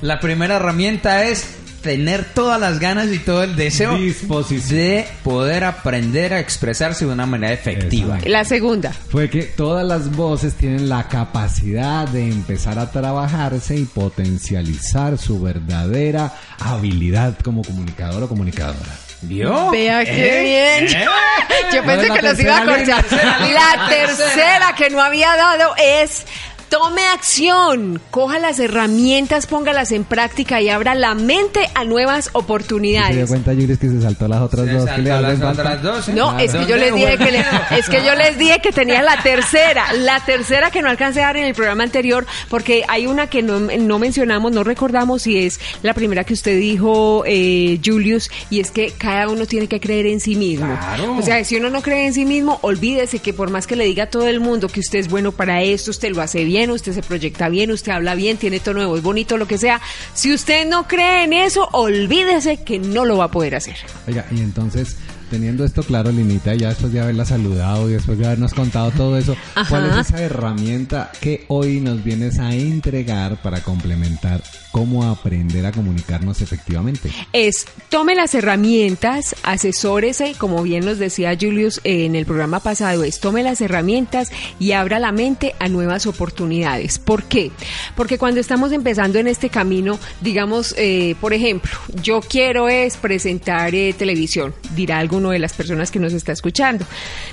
La 0.00 0.18
primera 0.20 0.56
herramienta 0.56 1.24
es 1.24 1.56
tener 1.82 2.24
todas 2.32 2.60
las 2.60 2.78
ganas 2.78 3.08
y 3.08 3.18
todo 3.18 3.42
el 3.42 3.56
deseo 3.56 3.96
Disposición. 3.96 4.78
de 4.78 5.06
poder 5.24 5.64
aprender 5.64 6.32
a 6.32 6.38
expresarse 6.38 7.04
de 7.04 7.12
una 7.12 7.26
manera 7.26 7.52
efectiva. 7.52 8.14
Exacto. 8.14 8.28
La 8.28 8.44
segunda. 8.44 8.92
Fue 8.92 9.28
que 9.28 9.42
todas 9.42 9.84
las 9.84 10.14
voces 10.14 10.54
tienen 10.54 10.88
la 10.88 11.08
capacidad 11.08 12.06
de 12.06 12.28
empezar 12.28 12.78
a 12.78 12.92
trabajarse 12.92 13.74
y 13.76 13.84
potencializar 13.84 15.18
su 15.18 15.40
verdadera 15.42 16.32
habilidad 16.60 17.36
como 17.42 17.62
comunicador 17.62 18.22
o 18.22 18.28
comunicadora. 18.28 18.78
¿Vio? 19.22 19.70
Vea 19.70 20.04
qué 20.04 20.38
¿Eh? 20.80 20.80
bien. 20.82 21.02
¿Eh? 21.02 21.06
Yo 21.72 21.82
¿Cuál 21.84 22.00
es 22.00 22.06
pensé 22.06 22.08
la 22.08 22.14
que 22.16 22.22
los 22.22 22.40
iba 22.40 22.58
a 22.58 22.64
corchar. 22.64 23.04
Tercera, 23.04 23.38
La 23.48 23.88
tercera 23.88 24.74
que 24.76 24.90
no 24.90 25.00
había 25.00 25.36
dado 25.36 25.74
es 25.78 26.26
tome 26.72 27.02
acción, 27.02 28.00
coja 28.10 28.38
las 28.38 28.58
herramientas, 28.58 29.46
póngalas 29.46 29.92
en 29.92 30.04
práctica 30.04 30.62
y 30.62 30.70
abra 30.70 30.94
la 30.94 31.14
mente 31.14 31.68
a 31.74 31.84
nuevas 31.84 32.24
¿Se 32.24 32.30
dio 32.30 32.38
oportunidades. 32.40 33.28
cuenta, 33.28 33.50
Julius, 33.52 33.78
que 33.78 33.90
se 33.90 34.00
saltó 34.00 34.26
las 34.26 34.40
otras 34.40 34.64
Se 34.66 34.72
dos 34.72 34.84
saltó 34.86 35.20
las 35.20 35.42
otras 35.42 35.82
dos, 35.82 36.08
¿eh? 36.08 36.12
No, 36.14 36.30
Claro. 36.30 36.38
es 36.44 36.52
que 36.52 36.58
yo 36.60 36.66
¿Dónde 36.68 36.78
les 36.86 36.94
dije 36.94 37.18
que 37.18 37.30
le- 37.30 37.44
es 37.78 37.88
que 37.90 38.02
yo 38.06 38.14
les 38.14 38.38
dije 38.38 38.60
que 38.62 38.72
tenía 38.72 39.02
la 39.02 39.22
tercera, 39.22 39.92
la 39.92 40.20
tercera 40.24 40.70
que 40.70 40.80
no 40.80 40.88
alcancé 40.88 41.20
a 41.22 41.26
dar 41.26 41.36
en 41.36 41.44
el 41.44 41.54
programa 41.54 41.84
anterior, 41.84 42.26
porque 42.48 42.84
hay 42.88 43.06
una 43.06 43.26
que 43.26 43.42
no, 43.42 43.60
no 43.60 43.98
mencionamos, 43.98 44.50
no 44.52 44.64
recordamos 44.64 45.26
y 45.26 45.44
es 45.44 45.60
la 45.82 45.92
primera 45.92 46.24
que 46.24 46.32
usted 46.32 46.58
dijo, 46.58 47.22
eh, 47.26 47.80
Julius, 47.84 48.30
y 48.48 48.60
es 48.60 48.70
que 48.70 48.92
cada 48.96 49.28
uno 49.28 49.44
tiene 49.44 49.66
que 49.66 49.78
creer 49.78 50.06
en 50.06 50.20
sí 50.20 50.36
mismo. 50.36 50.74
Claro. 50.78 51.16
O 51.18 51.22
sea, 51.22 51.44
si 51.44 51.56
uno 51.56 51.68
no 51.68 51.82
cree 51.82 52.06
en 52.06 52.14
sí 52.14 52.24
mismo, 52.24 52.58
olvídese 52.62 53.18
que 53.18 53.34
por 53.34 53.50
más 53.50 53.66
que 53.66 53.76
le 53.76 53.84
diga 53.84 54.04
a 54.04 54.06
todo 54.10 54.26
el 54.26 54.40
mundo 54.40 54.68
que 54.68 54.80
usted 54.80 55.00
es 55.00 55.08
bueno 55.10 55.32
para 55.32 55.62
esto, 55.62 55.90
usted 55.90 56.10
lo 56.14 56.22
hace 56.22 56.44
bien, 56.44 56.61
usted 56.70 56.92
se 56.92 57.02
proyecta 57.02 57.48
bien, 57.48 57.70
usted 57.70 57.92
habla 57.92 58.14
bien, 58.14 58.36
tiene 58.36 58.60
tono 58.60 58.80
de 58.80 58.86
voz 58.86 59.02
bonito, 59.02 59.36
lo 59.36 59.46
que 59.46 59.58
sea. 59.58 59.80
Si 60.14 60.32
usted 60.32 60.66
no 60.66 60.86
cree 60.86 61.24
en 61.24 61.32
eso, 61.32 61.68
olvídese 61.72 62.62
que 62.62 62.78
no 62.78 63.04
lo 63.04 63.16
va 63.16 63.24
a 63.24 63.30
poder 63.30 63.54
hacer. 63.54 63.76
Oiga, 64.06 64.26
y 64.30 64.40
entonces, 64.40 64.96
teniendo 65.32 65.64
esto 65.64 65.82
claro, 65.82 66.12
Linita, 66.12 66.54
ya 66.54 66.68
después 66.68 66.92
de 66.92 67.00
haberla 67.00 67.24
saludado 67.24 67.88
y 67.88 67.94
después 67.94 68.18
de 68.18 68.26
habernos 68.26 68.52
contado 68.52 68.90
todo 68.90 69.16
eso, 69.16 69.34
¿cuál 69.70 69.86
es 69.86 70.08
esa 70.08 70.20
herramienta 70.22 71.10
que 71.22 71.46
hoy 71.48 71.80
nos 71.80 72.04
vienes 72.04 72.38
a 72.38 72.54
entregar 72.54 73.40
para 73.40 73.62
complementar 73.62 74.42
cómo 74.72 75.04
aprender 75.04 75.64
a 75.64 75.72
comunicarnos 75.72 76.42
efectivamente? 76.42 77.10
es 77.32 77.64
tome 77.88 78.14
las 78.14 78.34
herramientas, 78.34 79.34
asesórese, 79.42 80.34
como 80.36 80.62
bien 80.62 80.84
nos 80.84 80.98
decía 80.98 81.34
Julius 81.40 81.80
eh, 81.82 82.04
en 82.04 82.14
el 82.14 82.26
programa 82.26 82.60
pasado, 82.60 83.02
es 83.02 83.18
tome 83.18 83.42
las 83.42 83.62
herramientas 83.62 84.30
y 84.58 84.72
abra 84.72 84.98
la 84.98 85.12
mente 85.12 85.54
a 85.60 85.68
nuevas 85.68 86.06
oportunidades. 86.06 86.98
¿Por 86.98 87.24
qué? 87.24 87.52
Porque 87.96 88.18
cuando 88.18 88.38
estamos 88.38 88.70
empezando 88.72 89.18
en 89.18 89.28
este 89.28 89.48
camino, 89.48 89.98
digamos, 90.20 90.74
eh, 90.76 91.16
por 91.22 91.32
ejemplo, 91.32 91.70
yo 92.02 92.20
quiero 92.20 92.68
es 92.68 92.98
presentar 92.98 93.74
eh, 93.74 93.94
televisión, 93.94 94.54
dirá 94.74 94.98
alguno 95.22 95.30
de 95.30 95.38
las 95.38 95.52
personas 95.52 95.90
que 95.90 95.98
nos 95.98 96.12
está 96.12 96.32
escuchando, 96.32 96.84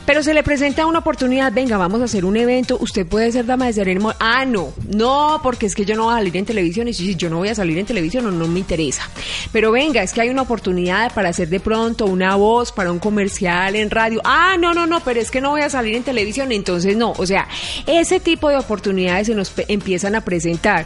pero 0.05 0.22
se 0.22 0.34
le 0.34 0.43
presenta 0.43 0.86
una 0.86 1.00
oportunidad, 1.00 1.51
venga, 1.51 1.77
vamos 1.77 2.01
a 2.01 2.05
hacer 2.05 2.24
un 2.24 2.38
evento, 2.38 2.77
usted 2.79 3.05
puede 3.05 3.31
ser 3.31 3.46
dama 3.46 3.65
de 3.65 3.74
ceremonia, 3.74 4.15
ah, 4.19 4.46
no, 4.46 4.74
no, 4.88 5.39
porque 5.41 5.65
es 5.65 5.74
que 5.74 5.86
yo 5.86 5.96
no 5.96 6.03
voy 6.05 6.13
a 6.13 6.17
salir 6.17 6.38
en 6.38 6.46
televisión 6.46 6.88
y 6.88 6.93
si 6.93 7.15
yo 7.15 7.29
no 7.29 7.38
voy 7.38 7.50
a 7.50 7.55
salir 7.55 7.77
en 7.77 7.86
televisión 7.86 8.27
o 8.27 8.31
no 8.31 8.48
me 8.48 8.60
interesa. 8.60 9.10
Pero 9.51 9.72
venga, 9.72 10.03
es 10.03 10.13
que 10.13 10.22
hay 10.22 10.29
una 10.29 10.43
oportunidad 10.43 11.12
para 11.13 11.29
hacer 11.29 11.50
de 11.50 11.60
pronto 11.60 12.05
una 12.05 12.36
voz 12.36 12.72
para 12.72 12.91
un 12.91 13.00
comercial 13.00 13.75
en 13.75 13.89
radio. 13.89 14.22
Ah, 14.24 14.55
no, 14.60 14.74
no, 14.74 14.86
no, 14.86 15.00
pero 15.00 15.19
es 15.19 15.31
que 15.31 15.41
no 15.41 15.51
voy 15.51 15.62
a 15.62 15.69
salir 15.69 15.96
en 15.96 16.03
televisión, 16.03 16.51
entonces 16.51 16.96
no. 16.96 17.13
O 17.17 17.25
sea, 17.25 17.48
ese 17.88 18.19
tipo 18.19 18.50
de 18.50 18.58
oportunidades 18.58 19.27
se 19.27 19.36
nos 19.36 19.51
empiezan 19.67 20.15
a 20.15 20.22
presentar. 20.22 20.86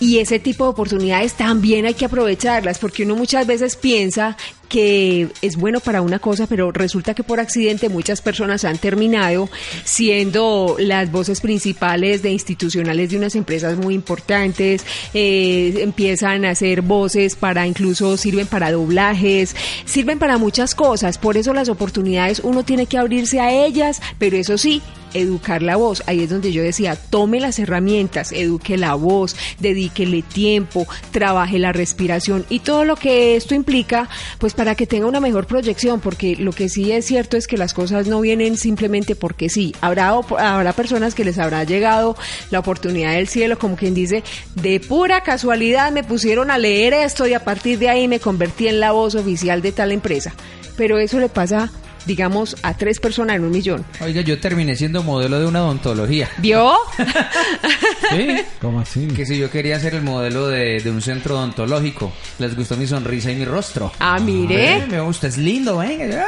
Y 0.00 0.18
ese 0.18 0.40
tipo 0.40 0.64
de 0.64 0.70
oportunidades 0.70 1.34
también 1.34 1.86
hay 1.86 1.94
que 1.94 2.06
aprovecharlas, 2.06 2.80
porque 2.80 3.04
uno 3.04 3.14
muchas 3.14 3.46
veces 3.46 3.76
piensa 3.76 4.36
que 4.72 5.28
es 5.42 5.56
bueno 5.56 5.80
para 5.80 6.00
una 6.00 6.18
cosa, 6.18 6.46
pero 6.46 6.72
resulta 6.72 7.12
que 7.12 7.22
por 7.22 7.40
accidente 7.40 7.90
muchas 7.90 8.22
personas 8.22 8.64
han 8.64 8.78
terminado 8.78 9.50
siendo 9.84 10.76
las 10.78 11.12
voces 11.12 11.42
principales 11.42 12.22
de 12.22 12.30
institucionales 12.30 13.10
de 13.10 13.18
unas 13.18 13.36
empresas 13.36 13.76
muy 13.76 13.92
importantes, 13.92 14.86
eh, 15.12 15.74
empiezan 15.80 16.46
a 16.46 16.50
hacer 16.52 16.80
voces 16.80 17.36
para 17.36 17.66
incluso 17.66 18.16
sirven 18.16 18.46
para 18.46 18.72
doblajes, 18.72 19.54
sirven 19.84 20.18
para 20.18 20.38
muchas 20.38 20.74
cosas, 20.74 21.18
por 21.18 21.36
eso 21.36 21.52
las 21.52 21.68
oportunidades 21.68 22.40
uno 22.42 22.64
tiene 22.64 22.86
que 22.86 22.96
abrirse 22.96 23.40
a 23.40 23.52
ellas, 23.52 24.00
pero 24.18 24.38
eso 24.38 24.56
sí, 24.56 24.80
educar 25.14 25.62
la 25.62 25.76
voz. 25.76 26.02
Ahí 26.06 26.20
es 26.20 26.30
donde 26.30 26.52
yo 26.52 26.62
decía, 26.62 26.96
tome 26.96 27.40
las 27.40 27.58
herramientas, 27.58 28.32
eduque 28.32 28.76
la 28.76 28.94
voz, 28.94 29.36
dedíquele 29.58 30.22
tiempo, 30.22 30.86
trabaje 31.10 31.58
la 31.58 31.72
respiración 31.72 32.46
y 32.48 32.60
todo 32.60 32.84
lo 32.84 32.96
que 32.96 33.36
esto 33.36 33.54
implica, 33.54 34.08
pues 34.38 34.54
que 34.74 34.86
tenga 34.86 35.06
una 35.06 35.20
mejor 35.20 35.46
proyección, 35.46 36.00
porque 36.00 36.36
lo 36.36 36.52
que 36.52 36.68
sí 36.68 36.92
es 36.92 37.04
cierto 37.04 37.36
es 37.36 37.46
que 37.46 37.56
las 37.56 37.74
cosas 37.74 38.06
no 38.06 38.20
vienen 38.20 38.56
simplemente 38.56 39.14
porque 39.14 39.48
sí. 39.48 39.74
Habrá, 39.80 40.08
habrá 40.08 40.72
personas 40.72 41.14
que 41.14 41.24
les 41.24 41.38
habrá 41.38 41.64
llegado 41.64 42.16
la 42.50 42.60
oportunidad 42.60 43.12
del 43.12 43.28
cielo, 43.28 43.58
como 43.58 43.76
quien 43.76 43.94
dice, 43.94 44.22
de 44.54 44.80
pura 44.80 45.22
casualidad 45.22 45.92
me 45.92 46.04
pusieron 46.04 46.50
a 46.50 46.58
leer 46.58 46.94
esto 46.94 47.26
y 47.26 47.34
a 47.34 47.44
partir 47.44 47.78
de 47.78 47.88
ahí 47.88 48.08
me 48.08 48.20
convertí 48.20 48.68
en 48.68 48.80
la 48.80 48.92
voz 48.92 49.14
oficial 49.14 49.62
de 49.62 49.72
tal 49.72 49.92
empresa. 49.92 50.32
Pero 50.76 50.98
eso 50.98 51.18
le 51.18 51.28
pasa 51.28 51.70
digamos, 52.06 52.56
a 52.62 52.74
tres 52.76 53.00
personas 53.00 53.36
en 53.36 53.44
un 53.44 53.50
millón. 53.50 53.84
Oiga, 54.00 54.20
yo 54.22 54.38
terminé 54.40 54.74
siendo 54.76 55.02
modelo 55.02 55.38
de 55.40 55.46
una 55.46 55.62
odontología. 55.64 56.28
¿Vio? 56.38 56.74
¿Sí? 58.10 58.36
¿Cómo 58.60 58.80
así? 58.80 59.06
Que 59.08 59.24
si 59.26 59.38
yo 59.38 59.50
quería 59.50 59.78
ser 59.80 59.94
el 59.94 60.02
modelo 60.02 60.48
de, 60.48 60.80
de 60.80 60.90
un 60.90 61.00
centro 61.00 61.36
odontológico, 61.38 62.12
les 62.38 62.54
gustó 62.56 62.76
mi 62.76 62.86
sonrisa 62.86 63.30
y 63.30 63.36
mi 63.36 63.44
rostro. 63.44 63.92
Ah, 63.98 64.18
mire. 64.20 64.68
Ay, 64.82 64.82
me 64.90 65.00
gusta, 65.00 65.26
es 65.28 65.36
lindo, 65.38 65.78
venga. 65.78 66.26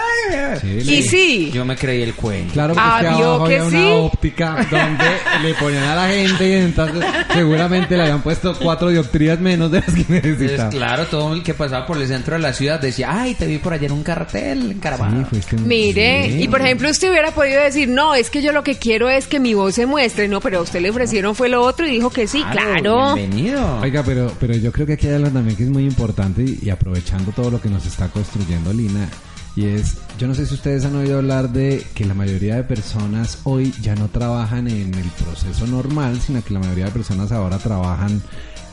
Sí, 0.60 0.68
Y 0.68 1.02
sí. 1.02 1.50
Yo 1.52 1.64
me 1.64 1.76
creí 1.76 2.02
el 2.02 2.14
cuento. 2.14 2.52
Claro, 2.54 2.74
porque 2.74 2.88
Ah, 2.90 3.00
es 3.02 3.08
que 3.08 3.14
¿vio 3.16 3.26
abajo 3.30 3.44
que 3.46 3.58
había 3.58 3.70
sí? 3.70 3.76
una 3.76 3.94
óptica 3.96 4.66
donde 4.70 5.04
le 5.42 5.54
ponían 5.54 5.84
a 5.84 5.94
la 5.96 6.08
gente 6.08 6.48
y 6.48 6.52
entonces 6.52 7.04
seguramente 7.32 7.96
le 7.96 8.02
habían 8.02 8.22
puesto 8.22 8.56
cuatro 8.58 8.88
dioptrías 8.90 9.38
menos 9.40 9.70
de 9.70 9.80
las 9.80 9.94
que 9.94 10.04
necesitaba. 10.08 10.70
claro, 10.70 11.06
todo 11.06 11.34
el 11.34 11.42
que 11.42 11.54
pasaba 11.54 11.86
por 11.86 11.98
el 11.98 12.06
centro 12.08 12.34
de 12.36 12.40
la 12.42 12.52
ciudad 12.52 12.80
decía, 12.80 13.08
ay, 13.12 13.34
te 13.34 13.46
vi 13.46 13.58
por 13.58 13.72
allá 13.72 13.86
en 13.86 13.92
un 13.92 14.02
cartel, 14.02 14.70
en 14.72 14.78
Caravana. 14.78 15.20
Sí, 15.20 15.26
fuiste 15.30 15.56
un- 15.56 15.63
Mire, 15.64 16.30
Sí. 16.30 16.42
y 16.44 16.48
por 16.48 16.60
ejemplo, 16.60 16.88
usted 16.90 17.10
hubiera 17.10 17.30
podido 17.32 17.60
decir, 17.62 17.88
no, 17.88 18.14
es 18.14 18.30
que 18.30 18.42
yo 18.42 18.52
lo 18.52 18.62
que 18.62 18.76
quiero 18.76 19.08
es 19.08 19.26
que 19.26 19.40
mi 19.40 19.54
voz 19.54 19.74
se 19.74 19.86
muestre, 19.86 20.28
no, 20.28 20.40
pero 20.40 20.58
a 20.58 20.62
usted 20.62 20.80
le 20.80 20.90
ofrecieron 20.90 21.34
fue 21.34 21.48
lo 21.48 21.62
otro 21.62 21.86
y 21.86 21.90
dijo 21.90 22.10
que 22.10 22.26
sí, 22.26 22.42
claro. 22.52 23.14
Bienvenido. 23.14 23.80
Oiga, 23.80 24.02
pero, 24.04 24.32
pero 24.38 24.54
yo 24.54 24.70
creo 24.72 24.86
que 24.86 24.94
aquí 24.94 25.06
hay 25.08 25.14
algo 25.14 25.30
también 25.30 25.56
que 25.56 25.64
es 25.64 25.70
muy 25.70 25.84
importante 25.84 26.42
y, 26.42 26.58
y 26.62 26.70
aprovechando 26.70 27.32
todo 27.32 27.50
lo 27.50 27.60
que 27.60 27.68
nos 27.68 27.86
está 27.86 28.08
construyendo 28.08 28.72
Lina, 28.72 29.08
y 29.56 29.66
es, 29.66 29.98
yo 30.18 30.26
no 30.26 30.34
sé 30.34 30.46
si 30.46 30.54
ustedes 30.54 30.84
han 30.84 30.96
oído 30.96 31.18
hablar 31.18 31.50
de 31.50 31.84
que 31.94 32.04
la 32.04 32.14
mayoría 32.14 32.56
de 32.56 32.64
personas 32.64 33.38
hoy 33.44 33.72
ya 33.80 33.94
no 33.94 34.08
trabajan 34.08 34.66
en 34.66 34.92
el 34.94 35.08
proceso 35.24 35.66
normal, 35.68 36.20
sino 36.20 36.42
que 36.42 36.52
la 36.54 36.58
mayoría 36.60 36.86
de 36.86 36.90
personas 36.90 37.30
ahora 37.30 37.58
trabajan 37.58 38.20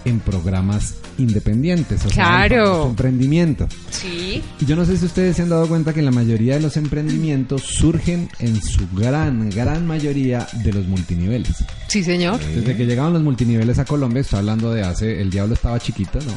en 0.05 0.19
programas 0.19 0.95
independientes, 1.17 2.05
o 2.05 2.09
sea, 2.09 2.45
emprendimiento. 2.45 3.67
Sí. 3.89 4.41
Y 4.59 4.65
yo 4.65 4.75
no 4.75 4.85
sé 4.85 4.97
si 4.97 5.05
ustedes 5.05 5.35
se 5.35 5.43
han 5.43 5.49
dado 5.49 5.67
cuenta 5.67 5.93
que 5.93 6.01
la 6.01 6.11
mayoría 6.11 6.55
de 6.55 6.61
los 6.61 6.77
emprendimientos 6.77 7.63
surgen 7.63 8.29
en 8.39 8.61
su 8.61 8.87
gran, 8.93 9.49
gran 9.49 9.85
mayoría 9.85 10.47
de 10.63 10.73
los 10.73 10.87
multiniveles. 10.87 11.63
Sí, 11.91 12.03
señor. 12.05 12.39
Desde 12.39 12.75
que 12.77 12.85
llegaban 12.85 13.11
los 13.11 13.21
multiniveles 13.21 13.77
a 13.79 13.83
Colombia, 13.83 14.21
estoy 14.21 14.39
hablando 14.39 14.71
de 14.73 14.81
hace, 14.81 15.21
el 15.21 15.29
diablo 15.29 15.55
estaba 15.55 15.77
chiquito, 15.77 16.19
¿no? 16.25 16.33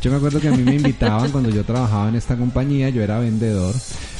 Yo 0.00 0.10
me 0.10 0.16
acuerdo 0.16 0.40
que 0.40 0.48
a 0.48 0.52
mí 0.52 0.62
me 0.62 0.76
invitaban 0.76 1.30
cuando 1.30 1.50
yo 1.50 1.64
trabajaba 1.64 2.08
en 2.08 2.14
esta 2.14 2.34
compañía, 2.36 2.88
yo 2.88 3.02
era 3.02 3.18
vendedor. 3.18 3.74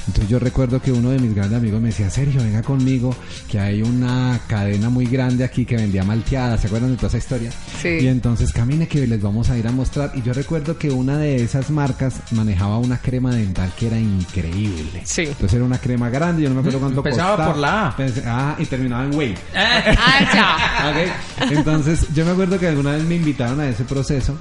Entonces 0.08 0.28
yo 0.30 0.38
recuerdo 0.38 0.80
que 0.80 0.92
uno 0.92 1.10
de 1.10 1.18
mis 1.18 1.34
grandes 1.34 1.58
amigos 1.58 1.80
me 1.80 1.88
decía, 1.88 2.08
Sergio, 2.10 2.40
venga 2.40 2.62
conmigo, 2.62 3.12
que 3.50 3.58
hay 3.58 3.82
una 3.82 4.38
cadena 4.46 4.88
muy 4.88 5.06
grande 5.06 5.42
aquí 5.42 5.64
que 5.64 5.74
vendía 5.76 6.04
malteadas, 6.04 6.60
¿se 6.60 6.68
acuerdan 6.68 6.90
de 6.90 6.96
toda 6.96 7.08
esa 7.08 7.18
historia? 7.18 7.50
Sí. 7.82 7.88
Y 8.02 8.06
entonces 8.06 8.52
camine 8.52 8.86
que 8.86 9.04
les 9.06 9.20
vamos 9.20 9.50
a 9.50 9.58
ir 9.58 9.66
a 9.66 9.72
mostrar. 9.72 10.12
Y 10.14 10.22
yo 10.22 10.32
recuerdo 10.32 10.78
que 10.78 10.90
una 10.90 11.18
de 11.18 11.42
esas 11.42 11.70
marcas 11.70 12.20
manejaba 12.30 12.78
una 12.78 12.98
crema 12.98 13.34
dental 13.34 13.72
que 13.76 13.88
era 13.88 13.98
increíble. 13.98 15.02
Sí. 15.04 15.22
Entonces 15.22 15.54
era 15.54 15.64
una 15.64 15.78
crema 15.78 16.08
grande, 16.08 16.42
yo 16.42 16.50
no 16.50 16.54
me 16.56 16.60
acuerdo 16.60 16.78
cuánto 16.80 16.98
Empezaba 17.00 17.30
costaba. 17.30 17.52
por 17.52 17.60
la 17.60 17.86
A. 17.88 17.96
Pensé- 17.96 18.22
Ah, 18.26 18.54
y 18.60 18.66
terminaba 18.66 19.04
en 19.06 19.10
Wave. 19.14 19.34
Ah, 19.56 20.30
ya. 20.32 20.56
Ok, 20.88 21.50
Entonces, 21.50 22.06
yo 22.14 22.24
me 22.24 22.32
acuerdo 22.32 22.58
que 22.58 22.68
alguna 22.68 22.92
vez 22.92 23.04
me 23.04 23.16
invitaron 23.16 23.60
a 23.60 23.68
ese 23.68 23.84
proceso 23.84 24.36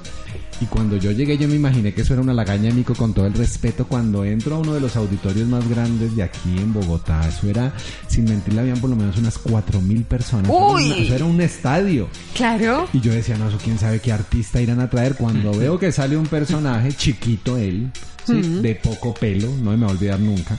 y 0.60 0.64
cuando 0.66 0.96
yo 0.96 1.10
llegué 1.10 1.36
yo 1.36 1.48
me 1.48 1.54
imaginé 1.54 1.92
que 1.92 2.00
eso 2.00 2.14
era 2.14 2.22
una 2.22 2.32
lagaña 2.32 2.72
mico 2.72 2.94
con 2.94 3.12
todo 3.12 3.26
el 3.26 3.34
respeto. 3.34 3.86
Cuando 3.86 4.24
entro 4.24 4.56
a 4.56 4.58
uno 4.58 4.72
de 4.72 4.80
los 4.80 4.96
auditorios 4.96 5.46
más 5.48 5.68
grandes 5.68 6.16
de 6.16 6.22
aquí 6.22 6.56
en 6.56 6.72
Bogotá, 6.72 7.28
eso 7.28 7.48
era, 7.48 7.72
sin 8.06 8.24
mentirle, 8.24 8.60
habían 8.60 8.80
por 8.80 8.88
lo 8.88 8.96
menos 8.96 9.18
unas 9.18 9.36
cuatro 9.38 9.80
mil 9.80 10.04
personas. 10.04 10.50
Uy. 10.50 10.92
Eso 11.04 11.14
era 11.14 11.24
un 11.26 11.40
estadio. 11.40 12.08
Claro. 12.34 12.88
Y 12.92 13.00
yo 13.00 13.12
decía, 13.12 13.36
no, 13.36 13.48
eso 13.48 13.58
quién 13.62 13.78
sabe 13.78 14.00
qué 14.00 14.12
artista 14.12 14.60
irán 14.60 14.80
a 14.80 14.88
traer. 14.88 15.16
Cuando 15.16 15.52
veo 15.52 15.78
que 15.78 15.92
sale 15.92 16.16
un 16.16 16.26
personaje 16.26 16.92
chiquito 16.92 17.58
él, 17.58 17.90
¿sí? 18.24 18.40
de 18.40 18.74
poco 18.76 19.12
pelo, 19.12 19.48
no 19.62 19.72
me 19.72 19.84
va 19.84 19.88
a 19.88 19.94
olvidar 19.94 20.18
nunca. 20.18 20.58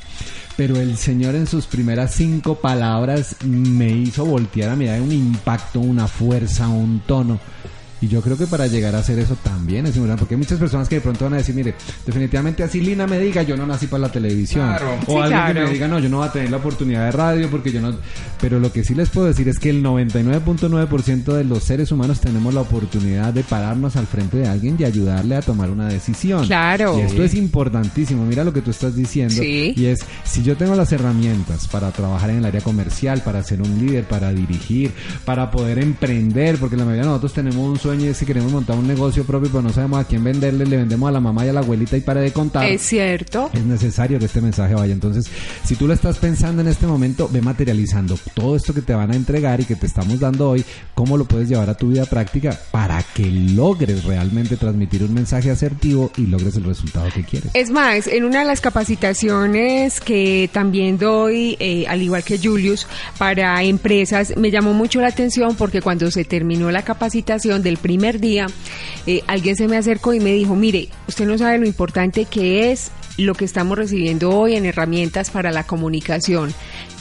Pero 0.58 0.76
el 0.78 0.98
señor 0.98 1.36
en 1.36 1.46
sus 1.46 1.68
primeras 1.68 2.16
cinco 2.16 2.56
palabras 2.56 3.36
me 3.46 3.92
hizo 3.92 4.26
voltear 4.26 4.72
a 4.72 4.76
mirar 4.76 5.02
un 5.02 5.12
impacto, 5.12 5.80
una 5.80 6.08
fuerza, 6.08 6.68
un 6.68 7.00
tono. 7.02 7.40
Y 8.00 8.08
yo 8.08 8.22
creo 8.22 8.38
que 8.38 8.46
para 8.46 8.68
llegar 8.68 8.96
a 8.96 9.00
hacer 9.00 9.18
eso 9.18 9.36
también 9.44 9.86
es 9.88 9.96
importante, 9.96 10.20
porque 10.20 10.36
hay 10.36 10.40
muchas 10.40 10.60
personas 10.60 10.88
que 10.88 10.96
de 10.96 11.02
pronto 11.02 11.26
van 11.26 11.34
a 11.34 11.38
decir, 11.38 11.56
mire, 11.56 11.74
definitivamente 12.06 12.64
así 12.64 12.80
Lina 12.80 13.08
me 13.08 13.20
diga, 13.20 13.42
yo 13.42 13.58
no 13.58 13.66
nací 13.66 13.88
para 13.88 14.02
la 14.02 14.12
televisión. 14.12 14.68
Claro. 14.68 15.00
O 15.08 15.12
Sí, 15.12 15.34
alguien 15.34 15.46
que 15.48 15.54
me 15.62 15.74
diga, 15.74 15.88
no, 15.88 16.00
yo 16.00 16.10
no 16.10 16.18
voy 16.18 16.28
a 16.28 16.32
tener 16.32 16.52
la 16.52 16.58
oportunidad 16.58 17.06
de 17.06 17.12
radio 17.12 17.50
porque 17.50 17.72
yo 17.72 17.82
no... 17.82 17.96
Pero 18.40 18.60
lo 18.60 18.72
que 18.72 18.84
sí 18.84 18.94
les 18.94 19.10
puedo 19.10 19.28
decir 19.28 19.50
es 19.50 19.58
que 19.58 19.72
el 19.72 19.84
99.9% 19.84 21.34
de 21.34 21.44
los 21.44 21.64
seres 21.64 21.92
humanos 21.92 22.22
tenemos 22.22 22.54
la 22.54 22.62
oportunidad 22.62 23.34
de 23.34 23.44
pararnos 23.44 23.96
al 23.96 24.06
frente 24.06 24.38
de 24.38 24.48
alguien 24.48 24.76
y 24.78 24.84
ayudarle 24.84 25.36
a 25.36 25.42
tomar 25.42 25.72
una 25.72 25.88
decisión. 25.88 26.46
Claro. 26.46 26.98
Y 27.00 27.02
esto 27.02 27.24
es 27.24 27.34
importantísimo. 27.34 28.26
Mira 28.26 28.44
lo 28.44 28.54
que 28.54 28.62
tú 28.62 28.72
estás 28.72 28.96
diciendo. 28.96 29.36
Sí. 29.42 29.74
Y 29.76 29.86
es, 29.86 30.00
si 30.24 30.44
yo 30.44 30.56
tengo 30.56 30.76
las 30.76 30.92
herramientas 30.92 31.68
para 31.68 31.92
trabajar 31.92 32.30
en 32.30 32.38
el 32.38 32.46
área 32.46 32.62
comercial, 32.62 33.22
para 33.24 33.42
ser 33.44 33.62
un 33.62 33.80
líder, 33.80 34.04
para 34.04 34.32
dirigir, 34.32 34.92
para 35.26 35.50
poder 35.50 35.80
emprender, 35.80 36.58
porque 36.58 36.78
la 36.78 36.84
mayoría 36.84 37.04
de 37.04 37.10
nosotros 37.10 37.34
tenemos 37.34 37.68
un 37.68 37.78
sueño 37.88 38.12
es 38.12 38.20
que 38.20 38.26
queremos 38.26 38.52
montar 38.52 38.78
un 38.78 38.86
negocio 38.86 39.24
propio, 39.24 39.50
pero 39.50 39.62
no 39.62 39.72
sabemos 39.72 40.02
a 40.02 40.04
quién 40.04 40.22
venderle, 40.22 40.66
le 40.66 40.76
vendemos 40.76 41.08
a 41.08 41.12
la 41.14 41.22
mamá 41.22 41.46
y 41.46 41.50
a 41.50 41.54
la 41.54 41.62
abuelita 41.62 41.96
y 41.96 42.02
para 42.02 42.20
de 42.20 42.34
contar. 42.34 42.66
Es 42.66 42.82
cierto. 42.82 43.50
Es 43.54 43.64
necesario 43.64 44.20
que 44.20 44.26
este 44.26 44.42
mensaje 44.42 44.76
vaya. 44.76 44.92
Entonces, 44.92 45.30
si 45.64 45.78
tú 45.78 45.88
lo 45.88 45.94
estás 45.94 46.18
pensando 46.18 46.62
en 46.62 46.68
este 46.68 46.86
momento, 46.86 47.30
ve 47.32 47.42
materializando 47.42 48.20
todo 48.34 48.58
esto 48.58 48.74
que 48.74 48.82
te 48.82 48.94
van 48.94 49.12
a 49.12 49.16
entregar 49.16 49.62
y 49.62 49.64
que 49.64 49.78
te 49.78 49.86
estamos 49.86 50.20
dando 50.20 50.50
hoy, 50.50 50.66
cómo 50.96 51.16
lo 51.16 51.24
puedes 51.24 51.48
llevar 51.48 51.70
a 51.70 51.76
tu 51.76 51.88
vida 51.88 52.04
práctica 52.04 52.60
para 52.72 53.02
que 53.02 53.26
logres 53.26 54.04
realmente 54.04 54.58
transmitir 54.58 55.04
un 55.04 55.14
mensaje 55.14 55.50
asertivo 55.50 56.12
y 56.18 56.26
logres 56.26 56.58
el 56.58 56.66
resultado 56.66 57.08
que 57.16 57.24
quieres. 57.24 57.52
Es 57.54 57.70
más, 57.70 58.08
en 58.08 58.26
una 58.26 58.40
de 58.40 58.46
las 58.48 58.60
capacitaciones 58.60 60.02
que 60.02 60.50
también 60.52 60.98
doy, 60.98 61.56
eh, 61.62 61.86
al 61.88 62.02
igual 62.02 62.26
que 62.26 62.38
Julius, 62.38 62.86
para 63.18 63.64
empresas, 63.64 64.36
me 64.36 64.52
llamó 64.52 64.74
mucho 64.74 65.00
la 65.00 65.08
atención 65.08 65.56
porque 65.56 65.82
cuando 65.82 66.12
se 66.12 66.26
terminó 66.26 66.70
la 66.70 66.82
capacitación 66.82 67.64
del 67.64 67.77
primer 67.78 68.20
día, 68.20 68.48
eh, 69.06 69.22
alguien 69.28 69.56
se 69.56 69.68
me 69.68 69.78
acercó 69.78 70.14
y 70.14 70.20
me 70.20 70.34
dijo, 70.34 70.56
mire, 70.56 70.90
usted 71.08 71.26
no 71.26 71.38
sabe 71.38 71.58
lo 71.58 71.66
importante 71.66 72.26
que 72.26 72.72
es 72.72 72.92
lo 73.18 73.34
que 73.34 73.46
estamos 73.46 73.78
recibiendo 73.78 74.30
hoy 74.30 74.56
en 74.56 74.66
herramientas 74.66 75.30
para 75.30 75.52
la 75.52 75.64
comunicación. 75.64 76.54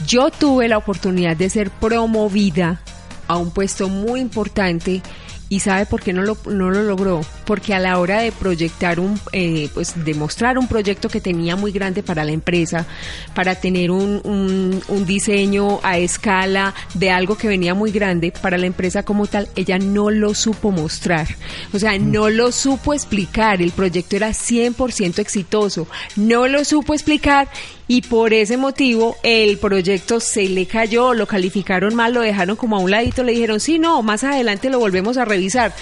Yo 0.07 0.31
tuve 0.31 0.69
la 0.69 0.79
oportunidad 0.79 1.37
de 1.37 1.51
ser 1.51 1.71
promovida 1.71 2.81
a 3.29 3.37
un 3.37 3.51
puesto 3.51 3.89
muy 3.89 4.21
importante 4.21 5.03
y 5.48 5.61
sabe 5.61 5.87
por 5.87 6.02
qué 6.02 6.12
no 6.12 6.22
lo, 6.22 6.37
no 6.46 6.70
lo 6.70 6.82
logró 6.82 7.20
porque 7.44 7.74
a 7.74 7.78
la 7.78 7.98
hora 7.98 8.20
de 8.20 8.32
proyectar 8.32 8.98
un 8.98 9.20
eh, 9.32 9.70
pues 9.74 9.92
demostrar 10.04 10.59
un 10.59 10.66
proyecto 10.66 11.09
que 11.09 11.20
tenía 11.20 11.54
muy 11.54 11.70
grande 11.72 12.02
para 12.02 12.24
la 12.24 12.32
empresa 12.32 12.87
para 13.35 13.54
tener 13.54 13.90
un, 13.90 14.20
un, 14.24 14.82
un 14.88 15.06
diseño 15.06 15.80
a 15.82 15.98
escala 15.98 16.74
de 16.94 17.11
algo 17.11 17.37
que 17.37 17.48
venía 17.48 17.74
muy 17.74 17.92
grande 17.92 18.32
para 18.32 18.59
la 18.59 18.66
empresa 18.66 19.04
como 19.04 19.26
tal 19.26 19.48
ella 19.54 19.78
no 19.78 20.11
lo 20.11 20.35
supo 20.35 20.70
mostrar. 20.70 21.26
O 21.72 21.78
sea 21.78 21.98
no 21.98 22.28
lo 22.28 22.52
supo 22.52 22.92
explicar. 22.94 23.62
El 23.62 23.72
proyecto 23.72 24.16
era 24.16 24.30
100% 24.30 25.18
exitoso. 25.18 25.87
No 26.16 26.48
lo 26.48 26.64
supo 26.64 26.94
explicar 26.94 27.48
y 27.88 28.03
por 28.03 28.33
ese 28.33 28.57
motivo 28.57 29.16
el 29.22 29.59
proyecto 29.59 30.18
se 30.20 30.49
le 30.49 30.66
cayó, 30.66 31.14
lo 31.14 31.27
calificaron 31.27 31.94
mal, 31.94 32.14
lo 32.14 32.20
dejaron 32.20 32.57
como 32.57 32.77
a 32.77 32.81
un 32.81 32.90
ladito, 32.90 33.22
le 33.22 33.33
dijeron, 33.33 33.61
sí, 33.61 33.79
no, 33.79 34.03
más 34.03 34.25
adelante 34.25 34.70
lo 34.70 34.79
volvemos 34.79 35.16
a 35.16 35.25
revisar. 35.25 35.72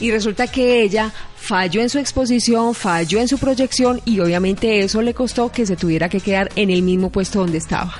Y 0.00 0.12
resulta 0.12 0.46
que 0.46 0.82
ella 0.82 1.12
falló 1.36 1.80
en 1.80 1.88
su 1.88 1.98
exposición, 1.98 2.74
falló 2.74 3.18
en 3.20 3.26
su 3.26 3.38
proyección 3.38 4.00
y 4.04 4.20
obviamente 4.20 4.80
eso 4.80 5.02
le 5.02 5.12
costó 5.14 5.50
que 5.50 5.66
se 5.66 5.74
tuviera 5.76 6.08
que 6.08 6.20
quedar 6.20 6.50
en 6.54 6.70
el 6.70 6.82
mismo 6.82 7.10
puesto 7.10 7.40
donde 7.40 7.58
estaba. 7.58 7.94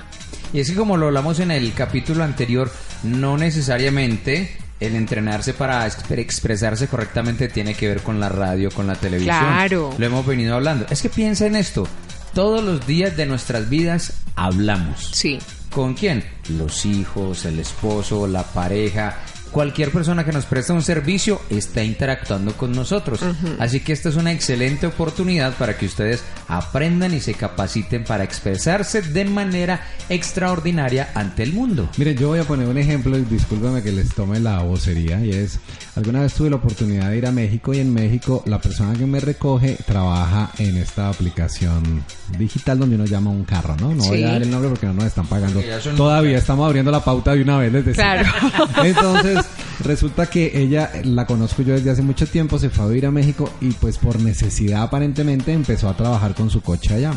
Y 0.53 0.61
es 0.61 0.71
que 0.71 0.77
como 0.77 0.97
lo 0.97 1.07
hablamos 1.07 1.40
en 1.40 1.51
el 1.51 1.73
capítulo 1.75 2.23
anterior, 2.23 2.71
no 3.03 3.37
necesariamente 3.37 4.57
el 4.81 4.94
entrenarse 4.94 5.55
para 5.55 5.85
exp- 5.88 6.16
expresarse 6.18 6.87
correctamente 6.87 7.49
tiene 7.49 7.75
que 7.75 7.88
ver 7.88 8.01
con 8.01 8.21
la 8.21 8.29
radio, 8.29 8.71
con 8.71 8.87
la 8.87 8.94
televisión. 8.94 9.37
Claro. 9.37 9.92
Lo 9.99 10.07
hemos 10.07 10.25
venido 10.25 10.55
hablando. 10.55 10.87
Es 10.88 11.03
que 11.03 11.09
piensa 11.09 11.47
en 11.47 11.57
esto. 11.57 11.87
Todos 12.35 12.62
los 12.62 12.87
días 12.87 13.17
de 13.17 13.27
nuestras 13.27 13.69
vidas 13.69 14.12
hablamos. 14.37 15.11
Sí. 15.12 15.38
¿Con 15.71 15.95
quién? 15.95 16.25
Los 16.49 16.87
hijos, 16.87 17.45
el 17.45 17.59
esposo, 17.59 18.27
la 18.27 18.43
pareja. 18.43 19.19
Cualquier 19.51 19.91
persona 19.91 20.25
que 20.25 20.33
nos 20.33 20.47
presta 20.47 20.73
un 20.73 20.83
servicio 20.83 21.41
está 21.51 21.83
interactuando 21.83 22.53
con 22.53 22.73
nosotros. 22.73 23.21
Así 23.59 23.81
que 23.81 23.93
esta 23.93 24.09
es 24.09 24.17
una 24.17 24.33
excelente 24.33 24.87
oportunidad 24.87 25.55
para 25.55 25.77
que 25.77 25.87
ustedes 25.87 26.23
aprendan 26.49 27.15
y 27.15 27.21
se 27.21 27.35
capaciten 27.35 28.05
para 28.05 28.25
expresarse 28.25 29.03
de 29.03 29.25
manera 29.25 29.81
extraordinaria 30.09 31.11
ante 31.15 31.43
el 31.43 31.53
mundo. 31.53 31.89
Miren, 31.97 32.17
yo 32.17 32.29
voy 32.29 32.41
a 32.41 32.45
poner 32.45 32.69
un 32.69 32.79
ejemplo 32.79 33.17
y 33.19 33.23
discúlpame 33.23 33.83
que 33.83 33.93
les 33.93 34.15
tome 34.15 34.41
la 34.41 34.63
vocería 34.63 35.25
y 35.25 35.31
es, 35.31 35.59
alguna 35.97 36.21
vez 36.21 36.35
tuve 36.35 36.51
la 36.51 36.57
oportunidad 36.57 37.11
de 37.11 37.19
ir 37.19 37.27
a 37.27 37.33
México 37.33 37.75
y 37.75 37.81
en 37.81 37.93
México 37.93 38.43
la 38.47 38.61
persona 38.61 38.93
que 38.95 39.07
me 39.07 39.21
recoge 39.21 39.77
trabaja 39.87 40.51
en 40.59 40.77
esta 40.77 41.09
aplicación 41.09 42.05
digital 42.39 42.79
donde 42.79 42.97
uno 42.97 43.07
llama 43.07 43.31
un 43.31 43.45
carro, 43.45 43.77
¿no? 43.81 43.95
No 43.95 44.05
voy 44.05 44.23
a 44.25 44.33
dar 44.33 44.43
el 44.43 44.51
nombre 44.51 44.71
porque 44.71 44.87
no 44.87 44.95
nos 44.95 45.05
están 45.05 45.27
pagando. 45.27 45.61
Todavía 45.97 46.39
estamos 46.39 46.67
abriendo 46.67 46.91
la 46.91 47.05
pauta 47.05 47.35
de 47.35 47.43
una 47.43 47.59
vez, 47.59 47.73
les 47.73 47.85
decía. 47.85 48.23
Claro. 48.23 48.29
Entonces, 48.85 49.45
Resulta 49.85 50.27
que 50.27 50.61
ella 50.61 50.91
la 51.05 51.25
conozco 51.27 51.62
yo 51.62 51.75
desde 51.75 51.91
hace 51.91 52.03
mucho 52.03 52.27
tiempo, 52.27 52.59
se 52.59 52.69
fue 52.69 52.85
a 52.85 52.88
vivir 52.88 53.07
a 53.07 53.11
México 53.12 53.49
y 53.61 53.71
pues 53.73 53.97
por 53.99 54.21
necesidad 54.21 54.83
aparentemente 54.83 55.53
empezó 55.53 55.88
a 55.88 55.97
trabajar 55.97 56.35
con 56.35 56.51
su 56.51 56.61
coche 56.62 56.95
allá. 56.95 57.12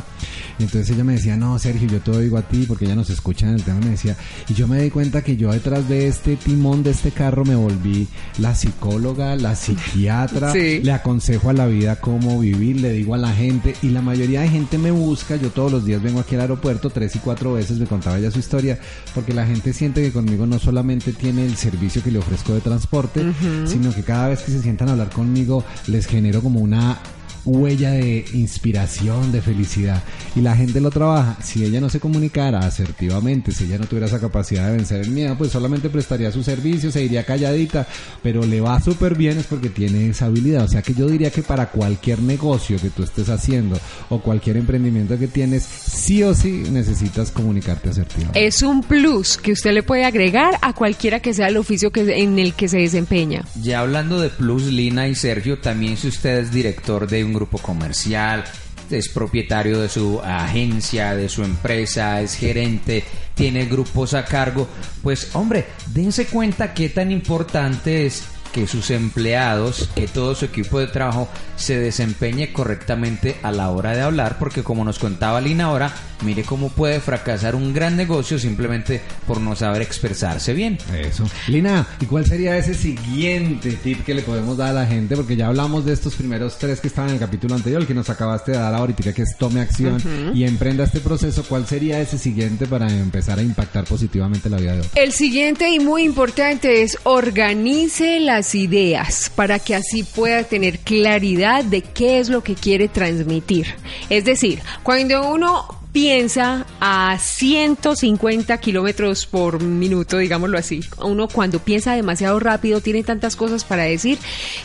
Entonces 0.59 0.91
ella 0.91 1.03
me 1.03 1.13
decía, 1.13 1.35
no, 1.37 1.57
Sergio, 1.57 1.87
yo 1.87 1.99
te 2.01 2.11
oigo 2.11 2.37
a 2.37 2.43
ti 2.43 2.65
porque 2.67 2.85
ella 2.85 2.95
nos 2.95 3.09
escucha 3.09 3.47
en 3.47 3.55
el 3.55 3.63
tema. 3.63 3.79
Me 3.79 3.89
decía, 3.91 4.15
y 4.47 4.53
yo 4.53 4.67
me 4.67 4.79
di 4.81 4.91
cuenta 4.91 5.23
que 5.23 5.37
yo 5.37 5.51
detrás 5.51 5.89
de 5.89 6.07
este 6.07 6.35
timón 6.35 6.83
de 6.83 6.91
este 6.91 7.09
carro 7.11 7.43
me 7.45 7.55
volví 7.55 8.07
la 8.37 8.53
psicóloga, 8.53 9.35
la 9.35 9.55
psiquiatra, 9.55 10.51
Sí. 10.53 10.81
le 10.83 10.91
aconsejo 10.91 11.49
a 11.49 11.53
la 11.53 11.65
vida 11.65 11.95
cómo 11.99 12.39
vivir, 12.39 12.79
le 12.79 12.91
digo 12.93 13.15
a 13.15 13.17
la 13.17 13.33
gente 13.33 13.73
y 13.81 13.89
la 13.89 14.01
mayoría 14.03 14.41
de 14.41 14.49
gente 14.49 14.77
me 14.77 14.91
busca. 14.91 15.35
Yo 15.35 15.49
todos 15.49 15.71
los 15.71 15.83
días 15.85 16.01
vengo 16.03 16.19
aquí 16.19 16.35
al 16.35 16.41
aeropuerto 16.41 16.91
tres 16.91 17.15
y 17.15 17.19
cuatro 17.19 17.53
veces, 17.53 17.79
me 17.79 17.87
contaba 17.87 18.19
ella 18.19 18.29
su 18.29 18.39
historia, 18.39 18.79
porque 19.15 19.33
la 19.33 19.47
gente 19.47 19.73
siente 19.73 20.03
que 20.03 20.11
conmigo 20.11 20.45
no 20.45 20.59
solamente 20.59 21.11
tiene 21.13 21.43
el 21.45 21.55
servicio 21.57 22.03
que 22.03 22.11
le 22.11 22.19
ofrezco 22.19 22.50
de 22.53 22.61
transporte, 22.61 23.33
sino 23.65 23.93
que 23.93 24.03
cada 24.03 24.29
vez 24.29 24.41
que 24.41 24.51
se 24.51 24.61
sientan 24.61 24.89
a 24.89 24.91
hablar 24.93 25.09
conmigo 25.09 25.63
les 25.87 26.05
genero 26.05 26.41
como 26.41 26.59
una 26.59 26.99
huella 27.45 27.91
de 27.91 28.25
inspiración, 28.33 29.31
de 29.31 29.41
felicidad. 29.41 30.03
Y 30.35 30.41
la 30.41 30.55
gente 30.55 30.81
lo 30.81 30.91
trabaja. 30.91 31.37
Si 31.43 31.63
ella 31.63 31.81
no 31.81 31.89
se 31.89 31.99
comunicara 31.99 32.59
asertivamente, 32.59 33.51
si 33.51 33.65
ella 33.65 33.77
no 33.77 33.85
tuviera 33.85 34.07
esa 34.07 34.19
capacidad 34.19 34.67
de 34.67 34.77
vencer 34.77 35.01
el 35.01 35.11
miedo, 35.11 35.37
pues 35.37 35.51
solamente 35.51 35.89
prestaría 35.89 36.31
su 36.31 36.43
servicio, 36.43 36.91
se 36.91 37.03
iría 37.03 37.25
calladita, 37.25 37.87
pero 38.23 38.45
le 38.45 38.61
va 38.61 38.79
súper 38.79 39.15
bien 39.15 39.37
es 39.37 39.47
porque 39.47 39.69
tiene 39.69 40.09
esa 40.09 40.25
habilidad. 40.25 40.63
O 40.65 40.67
sea 40.67 40.81
que 40.81 40.93
yo 40.93 41.07
diría 41.07 41.31
que 41.31 41.43
para 41.43 41.67
cualquier 41.67 42.21
negocio 42.21 42.77
que 42.79 42.89
tú 42.89 43.03
estés 43.03 43.29
haciendo 43.29 43.79
o 44.09 44.21
cualquier 44.21 44.57
emprendimiento 44.57 45.17
que 45.17 45.27
tienes, 45.27 45.63
sí 45.63 46.23
o 46.23 46.33
sí 46.33 46.63
necesitas 46.71 47.31
comunicarte 47.31 47.89
asertivamente. 47.89 48.45
Es 48.45 48.61
un 48.61 48.81
plus 48.81 49.37
que 49.37 49.51
usted 49.51 49.73
le 49.73 49.83
puede 49.83 50.05
agregar 50.05 50.57
a 50.61 50.73
cualquiera 50.73 51.19
que 51.19 51.33
sea 51.33 51.47
el 51.47 51.57
oficio 51.57 51.91
que, 51.91 52.01
en 52.21 52.39
el 52.39 52.53
que 52.53 52.67
se 52.67 52.77
desempeña. 52.77 53.43
Ya 53.61 53.79
hablando 53.79 54.19
de 54.19 54.29
Plus, 54.29 54.63
Lina 54.63 55.07
y 55.07 55.15
Sergio, 55.15 55.59
también 55.59 55.97
si 55.97 56.07
usted 56.07 56.39
es 56.39 56.51
director 56.51 57.07
de 57.07 57.23
un 57.23 57.30
grupo 57.33 57.57
comercial, 57.57 58.43
es 58.89 59.09
propietario 59.09 59.81
de 59.81 59.89
su 59.89 60.19
agencia, 60.21 61.15
de 61.15 61.29
su 61.29 61.43
empresa, 61.43 62.21
es 62.21 62.35
gerente, 62.35 63.03
tiene 63.35 63.65
grupos 63.65 64.13
a 64.13 64.25
cargo, 64.25 64.67
pues 65.01 65.35
hombre, 65.35 65.65
dense 65.87 66.25
cuenta 66.25 66.73
qué 66.73 66.89
tan 66.89 67.11
importante 67.11 68.05
es 68.05 68.23
que 68.51 68.67
sus 68.67 68.91
empleados, 68.91 69.89
que 69.95 70.07
todo 70.07 70.35
su 70.35 70.45
equipo 70.45 70.79
de 70.79 70.87
trabajo 70.87 71.29
se 71.55 71.79
desempeñe 71.79 72.51
correctamente 72.51 73.37
a 73.43 73.51
la 73.51 73.69
hora 73.69 73.95
de 73.95 74.01
hablar, 74.01 74.37
porque 74.39 74.63
como 74.63 74.83
nos 74.83 74.99
contaba 74.99 75.39
Lina 75.39 75.65
ahora, 75.65 75.93
mire 76.21 76.43
cómo 76.43 76.69
puede 76.69 76.99
fracasar 76.99 77.55
un 77.55 77.73
gran 77.73 77.95
negocio 77.97 78.39
simplemente 78.39 79.01
por 79.27 79.41
no 79.41 79.55
saber 79.55 79.81
expresarse 79.81 80.53
bien. 80.53 80.77
Eso. 80.97 81.25
Lina, 81.47 81.87
¿y 81.99 82.05
cuál 82.05 82.25
sería 82.25 82.57
ese 82.57 82.73
siguiente 82.73 83.71
tip 83.71 84.03
que 84.03 84.13
le 84.13 84.21
podemos 84.21 84.57
dar 84.57 84.69
a 84.69 84.73
la 84.73 84.85
gente? 84.85 85.15
Porque 85.15 85.35
ya 85.35 85.47
hablamos 85.47 85.85
de 85.85 85.93
estos 85.93 86.15
primeros 86.15 86.57
tres 86.57 86.79
que 86.79 86.87
estaban 86.87 87.09
en 87.09 87.15
el 87.15 87.19
capítulo 87.19 87.55
anterior, 87.55 87.81
el 87.81 87.87
que 87.87 87.93
nos 87.93 88.09
acabaste 88.09 88.51
de 88.51 88.57
dar 88.57 88.73
ahorita, 88.73 89.13
que 89.13 89.21
es 89.21 89.37
tome 89.37 89.61
acción 89.61 90.01
y 90.33 90.43
emprenda 90.43 90.83
este 90.83 90.99
proceso. 90.99 91.43
¿Cuál 91.47 91.65
sería 91.65 91.99
ese 91.99 92.17
siguiente 92.17 92.67
para 92.67 92.91
empezar 92.91 93.39
a 93.39 93.41
impactar 93.41 93.85
positivamente 93.85 94.49
la 94.49 94.57
vida 94.57 94.73
de 94.73 94.79
otros? 94.79 94.93
El 94.95 95.11
siguiente 95.11 95.69
y 95.69 95.79
muy 95.79 96.03
importante 96.03 96.83
es 96.83 96.97
organice 97.03 98.19
las 98.19 98.55
ideas 98.55 99.31
para 99.33 99.59
que 99.59 99.75
así 99.75 100.03
pueda 100.03 100.43
tener 100.43 100.79
claridad 100.79 101.63
de 101.63 101.81
qué 101.81 102.19
es 102.19 102.29
lo 102.29 102.43
que 102.43 102.55
quiere 102.55 102.87
transmitir. 102.87 103.67
Es 104.09 104.25
decir, 104.25 104.59
cuando 104.83 105.31
uno 105.31 105.80
piensa 105.91 106.65
a 106.79 107.17
150 107.19 108.57
kilómetros 108.59 109.25
por 109.25 109.61
minuto, 109.61 110.17
digámoslo 110.17 110.57
así. 110.57 110.81
Uno 111.03 111.27
cuando 111.27 111.59
piensa 111.59 111.93
demasiado 111.95 112.39
rápido 112.39 112.81
tiene 112.81 113.03
tantas 113.03 113.35
cosas 113.35 113.63
para 113.65 113.83
decir 113.83 114.17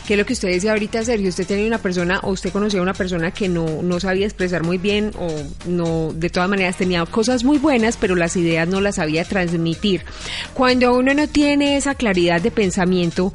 que 0.07 0.15
lo 0.15 0.25
que 0.25 0.33
usted 0.33 0.49
decía 0.49 0.71
ahorita, 0.71 1.03
Sergio. 1.03 1.29
Usted 1.29 1.45
tenía 1.45 1.67
una 1.67 1.79
persona 1.79 2.19
o 2.23 2.31
usted 2.31 2.51
conocía 2.51 2.79
a 2.79 2.83
una 2.83 2.93
persona 2.93 3.31
que 3.31 3.49
no, 3.49 3.81
no 3.83 3.99
sabía 3.99 4.25
expresar 4.25 4.63
muy 4.63 4.77
bien 4.77 5.11
o 5.19 5.27
no, 5.67 6.13
de 6.13 6.29
todas 6.29 6.49
maneras 6.49 6.77
tenía 6.77 7.05
cosas 7.05 7.43
muy 7.43 7.57
buenas, 7.57 7.97
pero 7.97 8.15
las 8.15 8.35
ideas 8.37 8.67
no 8.67 8.81
las 8.81 8.95
sabía 8.95 9.25
transmitir. 9.25 10.03
Cuando 10.53 10.93
uno 10.95 11.13
no 11.13 11.27
tiene 11.27 11.77
esa 11.77 11.95
claridad 11.95 12.41
de 12.41 12.51
pensamiento, 12.51 13.33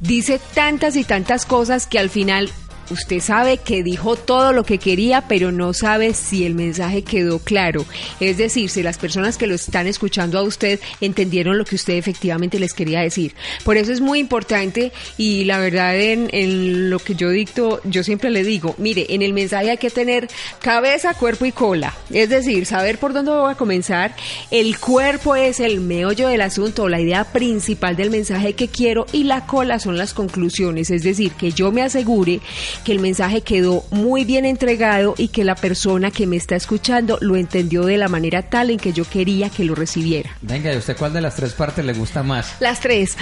dice 0.00 0.40
tantas 0.54 0.96
y 0.96 1.04
tantas 1.04 1.46
cosas 1.46 1.86
que 1.86 1.98
al 1.98 2.10
final 2.10 2.50
Usted 2.90 3.20
sabe 3.20 3.58
que 3.58 3.82
dijo 3.82 4.16
todo 4.16 4.52
lo 4.52 4.64
que 4.64 4.78
quería, 4.78 5.22
pero 5.28 5.52
no 5.52 5.72
sabe 5.72 6.14
si 6.14 6.44
el 6.44 6.54
mensaje 6.54 7.02
quedó 7.02 7.38
claro. 7.38 7.84
Es 8.20 8.36
decir, 8.36 8.68
si 8.70 8.82
las 8.82 8.98
personas 8.98 9.38
que 9.38 9.46
lo 9.46 9.54
están 9.54 9.86
escuchando 9.86 10.38
a 10.38 10.42
usted 10.42 10.80
entendieron 11.00 11.58
lo 11.58 11.64
que 11.64 11.76
usted 11.76 11.94
efectivamente 11.94 12.58
les 12.58 12.74
quería 12.74 13.00
decir. 13.00 13.34
Por 13.64 13.76
eso 13.76 13.92
es 13.92 14.00
muy 14.00 14.18
importante 14.18 14.92
y 15.16 15.44
la 15.44 15.58
verdad 15.58 15.98
en, 15.98 16.28
en 16.32 16.90
lo 16.90 16.98
que 16.98 17.14
yo 17.14 17.30
dicto, 17.30 17.80
yo 17.84 18.02
siempre 18.02 18.30
le 18.30 18.44
digo, 18.44 18.74
mire, 18.78 19.06
en 19.10 19.22
el 19.22 19.32
mensaje 19.32 19.70
hay 19.70 19.78
que 19.78 19.90
tener 19.90 20.28
cabeza, 20.60 21.14
cuerpo 21.14 21.44
y 21.46 21.52
cola. 21.52 21.94
Es 22.10 22.28
decir, 22.28 22.66
saber 22.66 22.98
por 22.98 23.12
dónde 23.12 23.32
voy 23.32 23.52
a 23.52 23.56
comenzar. 23.56 24.14
El 24.50 24.78
cuerpo 24.78 25.36
es 25.36 25.60
el 25.60 25.80
meollo 25.80 26.28
del 26.28 26.40
asunto, 26.40 26.88
la 26.88 27.00
idea 27.00 27.24
principal 27.24 27.96
del 27.96 28.10
mensaje 28.10 28.54
que 28.54 28.68
quiero 28.68 29.06
y 29.12 29.24
la 29.24 29.46
cola 29.46 29.78
son 29.78 29.96
las 29.96 30.14
conclusiones. 30.14 30.90
Es 30.90 31.02
decir, 31.02 31.32
que 31.32 31.52
yo 31.52 31.72
me 31.72 31.82
asegure 31.82 32.40
que 32.84 32.92
el 32.92 33.00
mensaje 33.00 33.42
quedó 33.42 33.84
muy 33.90 34.24
bien 34.24 34.44
entregado 34.44 35.14
y 35.18 35.28
que 35.28 35.44
la 35.44 35.54
persona 35.54 36.10
que 36.10 36.26
me 36.26 36.36
está 36.36 36.56
escuchando 36.56 37.18
lo 37.20 37.36
entendió 37.36 37.84
de 37.84 37.98
la 37.98 38.08
manera 38.08 38.42
tal 38.42 38.70
en 38.70 38.78
que 38.78 38.92
yo 38.92 39.04
quería 39.04 39.50
que 39.50 39.64
lo 39.64 39.74
recibiera. 39.74 40.30
Venga, 40.42 40.72
¿y 40.72 40.76
usted 40.76 40.96
cuál 40.96 41.12
de 41.12 41.20
las 41.20 41.36
tres 41.36 41.52
partes 41.52 41.84
le 41.84 41.92
gusta 41.92 42.22
más? 42.22 42.54
Las 42.60 42.80
tres. 42.80 43.12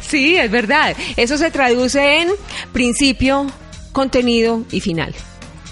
sí, 0.00 0.36
es 0.36 0.50
verdad. 0.50 0.96
Eso 1.16 1.38
se 1.38 1.50
traduce 1.50 2.22
en 2.22 2.28
principio, 2.72 3.46
contenido 3.92 4.64
y 4.70 4.80
final. 4.80 5.14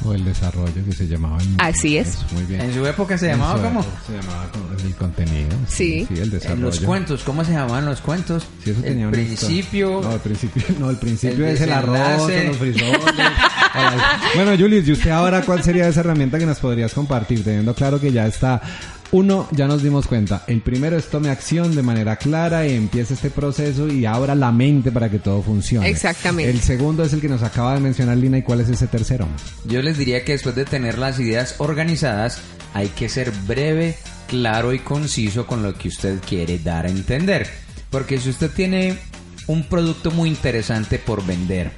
O 0.04 0.14
el 0.14 0.24
desarrollo 0.24 0.72
que 0.84 0.92
se 0.92 1.06
llamaba. 1.06 1.42
en- 1.42 1.56
Así 1.60 1.98
es. 1.98 2.08
Eso, 2.08 2.24
muy 2.32 2.44
bien. 2.44 2.60
En 2.62 2.72
su 2.74 2.86
época 2.86 3.18
se 3.18 3.28
llamaba 3.28 3.60
como... 3.62 3.82
Se 4.06 4.12
llamaba 4.16 4.48
como 4.50 4.64
el 4.72 4.94
contenido. 4.94 5.50
Sí. 5.68 6.06
Sí, 6.08 6.20
el 6.20 6.30
desarrollo. 6.30 6.56
En 6.58 6.62
los 6.64 6.80
cuentos, 6.80 7.22
¿cómo 7.22 7.44
se 7.44 7.52
llamaban 7.52 7.84
los 7.84 8.00
cuentos? 8.00 8.46
Sí, 8.64 8.70
eso 8.70 8.80
tenía 8.80 9.04
el 9.06 9.10
principio... 9.10 10.00
No, 10.02 10.12
el 10.12 10.20
principio, 10.20 10.62
no, 10.78 10.90
el 10.90 10.96
principio 10.96 11.46
el 11.46 11.54
es 11.54 11.60
el 11.60 11.72
arroz, 11.72 12.30
los 12.46 12.56
frisoles. 12.56 12.98
Bueno, 14.34 14.52
Julius, 14.58 14.88
¿y 14.88 14.92
usted 14.92 15.10
ahora 15.10 15.42
cuál 15.42 15.62
sería 15.62 15.86
esa 15.88 16.00
herramienta 16.00 16.38
que 16.38 16.46
nos 16.46 16.58
podrías 16.58 16.92
compartir? 16.92 17.44
Teniendo 17.44 17.74
claro 17.74 18.00
que 18.00 18.10
ya 18.12 18.26
está. 18.26 18.60
Uno, 19.12 19.48
ya 19.50 19.66
nos 19.66 19.82
dimos 19.82 20.06
cuenta. 20.06 20.44
El 20.46 20.60
primero 20.60 20.96
es 20.96 21.06
tome 21.06 21.30
acción 21.30 21.74
de 21.74 21.82
manera 21.82 22.16
clara 22.16 22.66
y 22.66 22.74
empiece 22.74 23.14
este 23.14 23.30
proceso 23.30 23.88
y 23.88 24.06
abra 24.06 24.36
la 24.36 24.52
mente 24.52 24.92
para 24.92 25.10
que 25.10 25.18
todo 25.18 25.42
funcione. 25.42 25.88
Exactamente. 25.88 26.50
El 26.50 26.60
segundo 26.60 27.02
es 27.02 27.12
el 27.12 27.20
que 27.20 27.28
nos 27.28 27.42
acaba 27.42 27.74
de 27.74 27.80
mencionar 27.80 28.16
Lina. 28.16 28.38
¿Y 28.38 28.42
cuál 28.42 28.60
es 28.60 28.68
ese 28.68 28.86
tercero? 28.86 29.26
Yo 29.64 29.82
les 29.82 29.98
diría 29.98 30.24
que 30.24 30.32
después 30.32 30.54
de 30.54 30.64
tener 30.64 30.96
las 30.98 31.18
ideas 31.18 31.56
organizadas, 31.58 32.40
hay 32.72 32.88
que 32.88 33.08
ser 33.08 33.32
breve, 33.48 33.96
claro 34.28 34.72
y 34.72 34.78
conciso 34.78 35.44
con 35.46 35.64
lo 35.64 35.74
que 35.74 35.88
usted 35.88 36.20
quiere 36.20 36.60
dar 36.60 36.86
a 36.86 36.90
entender. 36.90 37.48
Porque 37.90 38.18
si 38.18 38.30
usted 38.30 38.50
tiene 38.50 38.96
un 39.48 39.64
producto 39.64 40.12
muy 40.12 40.28
interesante 40.28 41.00
por 41.00 41.26
vender, 41.26 41.72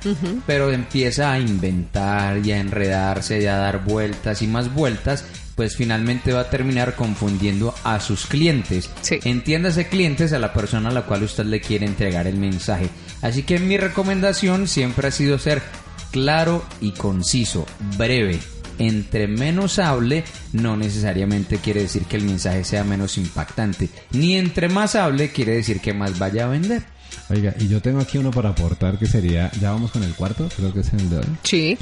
pero 0.46 0.70
empieza 0.70 1.32
a 1.32 1.38
inventar 1.38 2.44
y 2.44 2.52
a 2.52 2.58
enredarse 2.58 3.40
y 3.40 3.46
a 3.46 3.56
dar 3.56 3.82
vueltas 3.84 4.42
y 4.42 4.46
más 4.46 4.74
vueltas, 4.74 5.24
pues 5.54 5.76
finalmente 5.76 6.32
va 6.32 6.42
a 6.42 6.50
terminar 6.50 6.94
confundiendo 6.94 7.74
a 7.84 8.00
sus 8.00 8.26
clientes. 8.26 8.90
Sí. 9.02 9.18
Entiéndase 9.24 9.88
clientes 9.88 10.32
a 10.32 10.38
la 10.38 10.52
persona 10.52 10.88
a 10.88 10.92
la 10.92 11.02
cual 11.02 11.22
usted 11.22 11.44
le 11.44 11.60
quiere 11.60 11.86
entregar 11.86 12.26
el 12.26 12.36
mensaje. 12.36 12.88
Así 13.20 13.42
que 13.42 13.58
mi 13.58 13.76
recomendación 13.76 14.68
siempre 14.68 15.08
ha 15.08 15.10
sido 15.10 15.38
ser 15.38 15.62
claro 16.10 16.64
y 16.80 16.92
conciso, 16.92 17.66
breve. 17.96 18.38
Entre 18.78 19.28
menos 19.28 19.78
hable, 19.78 20.24
no 20.52 20.76
necesariamente 20.76 21.58
quiere 21.58 21.82
decir 21.82 22.04
que 22.04 22.16
el 22.16 22.24
mensaje 22.24 22.64
sea 22.64 22.84
menos 22.84 23.18
impactante. 23.18 23.90
Ni 24.12 24.36
entre 24.36 24.68
más 24.68 24.96
hable, 24.96 25.30
quiere 25.30 25.54
decir 25.56 25.80
que 25.80 25.92
más 25.92 26.18
vaya 26.18 26.46
a 26.46 26.48
vender. 26.48 26.82
Oiga, 27.28 27.54
y 27.58 27.68
yo 27.68 27.80
tengo 27.80 28.00
aquí 28.00 28.18
uno 28.18 28.30
para 28.30 28.50
aportar 28.50 28.98
que 28.98 29.06
sería, 29.06 29.50
ya 29.60 29.70
vamos 29.72 29.90
con 29.90 30.02
el 30.02 30.14
cuarto, 30.14 30.48
creo 30.56 30.72
que 30.72 30.80
es 30.80 30.92
el 30.92 31.10
de 31.10 31.18
hoy. 31.18 31.26
Sí. 31.44 31.78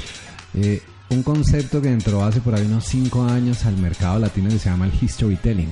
Eh, 0.53 0.81
un 1.11 1.23
concepto 1.23 1.81
que 1.81 1.89
entró 1.91 2.23
hace 2.23 2.39
por 2.41 2.55
ahí 2.55 2.65
unos 2.65 2.85
cinco 2.85 3.23
años 3.23 3.65
al 3.65 3.77
mercado 3.77 4.19
latino 4.19 4.49
que 4.49 4.59
se 4.59 4.69
llama 4.69 4.85
el 4.85 4.91
historytelling. 4.99 5.69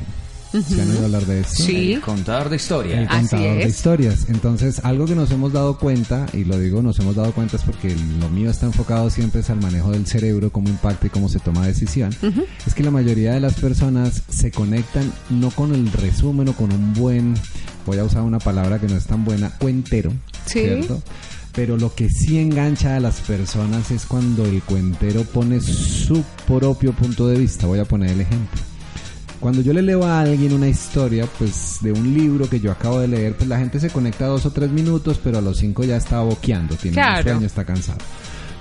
¿Se 0.51 0.81
han 0.81 0.89
oído 0.89 1.05
hablar 1.05 1.25
de 1.27 1.41
esto? 1.41 1.63
Sí. 1.63 1.93
El 1.93 2.01
contador 2.01 2.49
de 2.49 2.55
historia. 2.55 3.01
El 3.01 3.07
Así 3.07 3.19
contador 3.29 3.57
de 3.57 3.67
historias. 3.69 4.25
Entonces, 4.29 4.81
algo 4.83 5.05
que 5.05 5.13
nos 5.13 5.29
hemos 5.29 5.53
dado 5.53 5.77
cuenta, 5.77 6.25
y 6.33 6.43
lo 6.43 6.57
digo 6.57 6.81
nos 6.81 6.97
hemos 6.97 7.15
dado 7.15 7.31
cuenta 7.33 7.57
es 7.57 7.61
porque 7.61 7.95
lo 8.19 8.29
mío 8.29 8.49
está 8.49 8.65
enfocado 8.65 9.11
siempre 9.11 9.41
es 9.41 9.49
al 9.51 9.61
manejo 9.61 9.91
del 9.91 10.07
cerebro, 10.07 10.51
cómo 10.51 10.67
impacta 10.69 11.05
y 11.05 11.09
cómo 11.11 11.29
se 11.29 11.37
toma 11.39 11.67
decisión, 11.67 12.15
es 12.65 12.73
que 12.73 12.81
la 12.83 12.89
mayoría 12.89 13.33
de 13.33 13.39
las 13.41 13.53
personas 13.59 14.23
se 14.27 14.49
conectan 14.49 15.11
no 15.29 15.51
con 15.51 15.75
el 15.75 15.91
resumen 15.91 16.47
o 16.49 16.53
con 16.53 16.71
un 16.73 16.93
buen, 16.95 17.35
voy 17.85 17.99
a 17.99 18.03
usar 18.03 18.23
una 18.23 18.39
palabra 18.39 18.79
que 18.79 18.87
no 18.87 18.97
es 18.97 19.05
tan 19.05 19.23
buena, 19.23 19.51
cuentero, 19.59 20.11
Sí. 20.47 20.61
¿cierto? 20.61 20.99
Pero 21.59 21.75
lo 21.75 21.93
que 21.93 22.09
sí 22.09 22.39
engancha 22.39 22.95
a 22.95 23.01
las 23.01 23.19
personas 23.19 23.91
es 23.91 24.05
cuando 24.05 24.45
el 24.45 24.61
cuentero 24.61 25.25
pone 25.25 25.59
su 25.59 26.23
propio 26.47 26.93
punto 26.93 27.27
de 27.27 27.37
vista. 27.37 27.67
Voy 27.67 27.79
a 27.79 27.83
poner 27.83 28.11
el 28.11 28.21
ejemplo. 28.21 28.61
Cuando 29.41 29.61
yo 29.61 29.73
le 29.73 29.81
leo 29.81 30.05
a 30.05 30.21
alguien 30.21 30.53
una 30.53 30.69
historia, 30.69 31.27
pues 31.37 31.79
de 31.81 31.91
un 31.91 32.13
libro 32.13 32.49
que 32.49 32.61
yo 32.61 32.71
acabo 32.71 33.01
de 33.01 33.09
leer, 33.09 33.35
pues 33.35 33.49
la 33.49 33.59
gente 33.59 33.77
se 33.81 33.89
conecta 33.89 34.25
dos 34.27 34.45
o 34.45 34.51
tres 34.51 34.71
minutos, 34.71 35.19
pero 35.21 35.39
a 35.39 35.41
los 35.41 35.57
cinco 35.57 35.83
ya 35.83 35.97
está 35.97 36.21
boqueando, 36.21 36.75
tiene 36.75 36.95
un 36.95 37.03
Claro. 37.03 37.23
sueño, 37.23 37.45
está 37.47 37.65
cansado. 37.65 37.97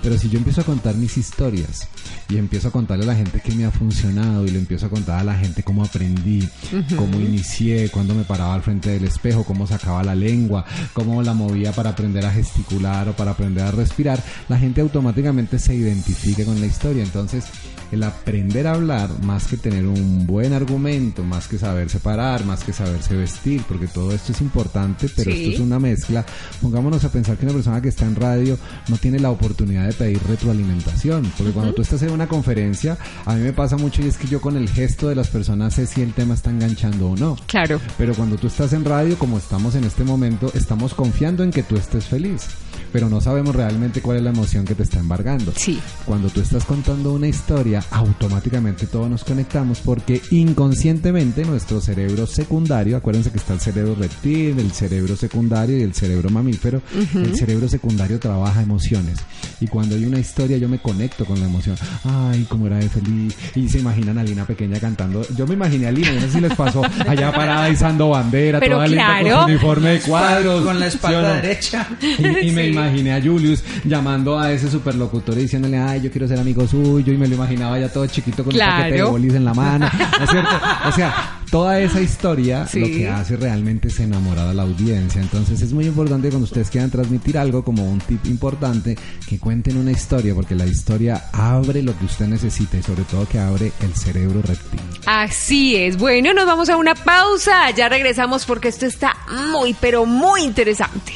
Pero 0.02 0.16
si 0.16 0.28
yo 0.28 0.38
empiezo 0.38 0.60
a 0.60 0.64
contar 0.64 0.94
mis 0.94 1.16
historias 1.16 1.88
y 2.28 2.36
empiezo 2.36 2.68
a 2.68 2.70
contarle 2.70 3.04
a 3.04 3.08
la 3.08 3.14
gente 3.16 3.40
que 3.40 3.52
me 3.54 3.64
ha 3.64 3.70
funcionado 3.70 4.46
y 4.46 4.50
le 4.50 4.58
empiezo 4.58 4.86
a 4.86 4.90
contar 4.90 5.20
a 5.20 5.24
la 5.24 5.34
gente 5.36 5.62
cómo 5.62 5.82
aprendí, 5.84 6.48
cómo 6.96 7.18
inicié, 7.20 7.88
cuando 7.90 8.14
me 8.14 8.24
paraba 8.24 8.54
al 8.54 8.62
frente 8.62 8.90
del 8.90 9.04
espejo, 9.04 9.44
cómo 9.44 9.66
sacaba 9.66 10.02
la 10.04 10.14
lengua, 10.14 10.64
cómo 10.92 11.22
la 11.22 11.34
movía 11.34 11.72
para 11.72 11.90
aprender 11.90 12.24
a 12.26 12.32
gesticular 12.32 13.08
o 13.08 13.12
para 13.16 13.32
aprender 13.32 13.64
a 13.64 13.70
respirar, 13.70 14.22
la 14.48 14.58
gente 14.58 14.80
automáticamente 14.80 15.58
se 15.58 15.74
identifica 15.74 16.44
con 16.44 16.60
la 16.60 16.66
historia. 16.66 17.02
Entonces, 17.02 17.44
el 17.90 18.02
aprender 18.02 18.66
a 18.66 18.72
hablar, 18.74 19.08
más 19.22 19.46
que 19.46 19.56
tener 19.56 19.86
un 19.86 20.26
buen 20.26 20.52
argumento, 20.52 21.24
más 21.24 21.48
que 21.48 21.58
saber 21.58 21.88
separar, 21.88 22.44
más 22.44 22.62
que 22.62 22.72
saberse 22.74 23.16
vestir, 23.16 23.62
porque 23.66 23.86
todo 23.86 24.12
esto 24.12 24.32
es 24.32 24.40
importante, 24.42 25.08
pero 25.14 25.32
Sí. 25.32 25.38
esto 25.44 25.54
es 25.54 25.60
una 25.60 25.78
mezcla. 25.78 26.24
Pongámonos 26.60 27.02
a 27.04 27.10
pensar 27.10 27.36
que 27.38 27.46
una 27.46 27.54
persona 27.54 27.80
que 27.80 27.88
está 27.88 28.04
en 28.04 28.14
radio 28.16 28.58
no 28.88 28.98
tiene 28.98 29.18
la 29.18 29.30
oportunidad 29.30 29.87
de 29.88 29.94
pedir 29.94 30.22
retroalimentación, 30.26 31.30
porque 31.36 31.52
cuando 31.52 31.74
tú 31.74 31.82
estás 31.82 32.02
en 32.02 32.10
una 32.10 32.28
conferencia, 32.28 32.96
a 33.24 33.34
mí 33.34 33.42
me 33.42 33.52
pasa 33.52 33.76
mucho 33.76 34.02
y 34.02 34.06
es 34.06 34.16
que 34.16 34.28
yo 34.28 34.40
con 34.40 34.56
el 34.56 34.68
gesto 34.68 35.08
de 35.08 35.14
las 35.14 35.28
personas 35.28 35.74
sé 35.74 35.86
si 35.86 36.02
el 36.02 36.12
tema 36.12 36.34
está 36.34 36.50
enganchando 36.50 37.10
o 37.10 37.16
no. 37.16 37.36
Claro. 37.46 37.80
Pero 37.96 38.14
cuando 38.14 38.36
tú 38.36 38.46
estás 38.46 38.72
en 38.72 38.84
radio, 38.84 39.18
como 39.18 39.38
estamos 39.38 39.74
en 39.74 39.84
este 39.84 40.04
momento, 40.04 40.50
estamos 40.54 40.94
confiando 40.94 41.42
en 41.42 41.50
que 41.50 41.62
tú 41.62 41.76
estés 41.76 42.06
feliz, 42.06 42.48
pero 42.92 43.08
no 43.08 43.20
sabemos 43.20 43.54
realmente 43.54 44.00
cuál 44.00 44.18
es 44.18 44.22
la 44.22 44.30
emoción 44.30 44.64
que 44.64 44.74
te 44.74 44.82
está 44.82 44.98
embargando. 44.98 45.52
Sí. 45.56 45.78
Cuando 46.04 46.28
tú 46.28 46.40
estás 46.40 46.64
contando 46.64 47.12
una 47.12 47.28
historia, 47.28 47.82
automáticamente 47.90 48.86
todos 48.86 49.08
nos 49.10 49.24
conectamos 49.24 49.80
porque 49.84 50.20
inconscientemente 50.30 51.44
nuestro 51.44 51.80
cerebro 51.80 52.26
secundario, 52.26 52.96
acuérdense 52.96 53.30
que 53.30 53.38
está 53.38 53.54
el 53.54 53.60
cerebro 53.60 53.94
reptil, 53.94 54.58
el 54.58 54.72
cerebro 54.72 55.16
secundario 55.16 55.78
y 55.78 55.82
el 55.82 55.94
cerebro 55.94 56.30
mamífero, 56.30 56.82
el 57.14 57.36
cerebro 57.36 57.68
secundario 57.68 58.18
trabaja 58.18 58.62
emociones. 58.62 59.18
Y 59.60 59.66
cuando 59.66 59.94
hay 59.94 60.04
una 60.04 60.18
historia 60.18 60.56
yo 60.58 60.68
me 60.68 60.78
conecto 60.78 61.24
con 61.24 61.38
la 61.40 61.46
emoción. 61.46 61.76
Ay, 62.04 62.46
cómo 62.48 62.66
era 62.66 62.76
de 62.76 62.88
feliz. 62.88 63.34
Y 63.54 63.68
se 63.68 63.78
imaginan 63.78 64.18
a 64.18 64.22
Lina 64.22 64.44
pequeña 64.44 64.78
cantando. 64.78 65.26
Yo 65.36 65.46
me 65.46 65.54
imaginé 65.54 65.86
a 65.86 65.92
Lina, 65.92 66.08
yo 66.12 66.20
no 66.20 66.26
sé 66.26 66.32
si 66.32 66.40
les 66.40 66.54
pasó, 66.54 66.82
allá 67.06 67.32
parada 67.32 67.68
izando 67.68 68.10
bandera, 68.10 68.60
Pero 68.60 68.76
toda 68.76 68.86
linda 68.88 69.06
con 69.06 69.20
claro. 69.26 69.40
su 69.40 69.44
uniforme 69.46 69.88
de 69.90 70.00
cuadros. 70.00 70.64
Con 70.64 70.80
la 70.80 70.90
¿sí 70.90 70.96
espalda 70.96 71.18
o 71.18 71.22
no? 71.22 71.34
derecha. 71.42 71.88
Y, 72.18 72.48
y 72.48 72.50
me 72.50 72.68
Sí. 72.68 72.74
Imaginé 72.86 73.12
a 73.14 73.20
Julius 73.22 73.62
llamando 73.84 74.38
a 74.38 74.52
ese 74.52 74.70
superlocutor 74.70 75.36
y 75.38 75.42
diciéndole, 75.42 75.78
ay, 75.78 76.00
yo 76.02 76.10
quiero 76.10 76.26
ser 76.28 76.38
amigo 76.38 76.66
suyo. 76.66 77.12
Y 77.12 77.16
me 77.16 77.28
lo 77.28 77.34
imaginaba 77.34 77.78
ya 77.78 77.88
todo 77.92 78.06
chiquito 78.06 78.44
con 78.44 78.54
un 78.54 78.60
paquete 78.60 78.94
de 78.96 79.02
bolis 79.02 79.34
en 79.34 79.44
la 79.44 79.54
mano. 79.54 79.88
¿No 80.18 80.24
es 80.24 80.30
cierto? 80.30 80.50
O 80.86 80.92
sea, 80.92 81.40
toda 81.50 81.78
esa 81.80 82.00
historia 82.00 82.66
Sí. 82.66 82.80
lo 82.80 82.86
que 82.86 83.08
hace 83.08 83.36
realmente 83.36 83.88
es 83.88 83.98
enamorar 84.00 84.48
a 84.48 84.54
la 84.54 84.62
audiencia. 84.62 85.20
Entonces 85.20 85.60
es 85.62 85.72
muy 85.72 85.86
importante 85.86 86.28
cuando 86.28 86.44
ustedes 86.44 86.70
quieran 86.70 86.90
transmitir 86.90 87.38
algo 87.38 87.64
como 87.64 87.84
un 87.90 87.98
tip 88.00 88.24
importante, 88.26 88.96
que 89.28 89.38
cuenten 89.38 89.76
una 89.78 89.90
historia, 89.90 90.34
porque 90.34 90.54
la 90.54 90.66
historia 90.66 91.24
abre 91.32 91.82
lo 91.82 91.96
que 91.98 92.04
usted 92.04 92.26
necesita 92.26 92.76
y 92.76 92.82
sobre 92.82 93.02
todo 93.04 93.26
que 93.26 93.38
abre 93.38 93.72
el 93.80 93.94
cerebro 93.94 94.42
reptil. 94.42 94.80
Así 95.06 95.76
es. 95.76 95.96
Bueno, 95.96 96.32
nos 96.34 96.46
vamos 96.46 96.68
a 96.68 96.76
una 96.76 96.94
pausa. 96.94 97.70
Ya 97.76 97.88
regresamos 97.88 98.44
porque 98.46 98.68
esto 98.68 98.86
está 98.86 99.16
muy, 99.52 99.74
pero 99.80 100.04
muy 100.06 100.42
interesante. 100.42 101.12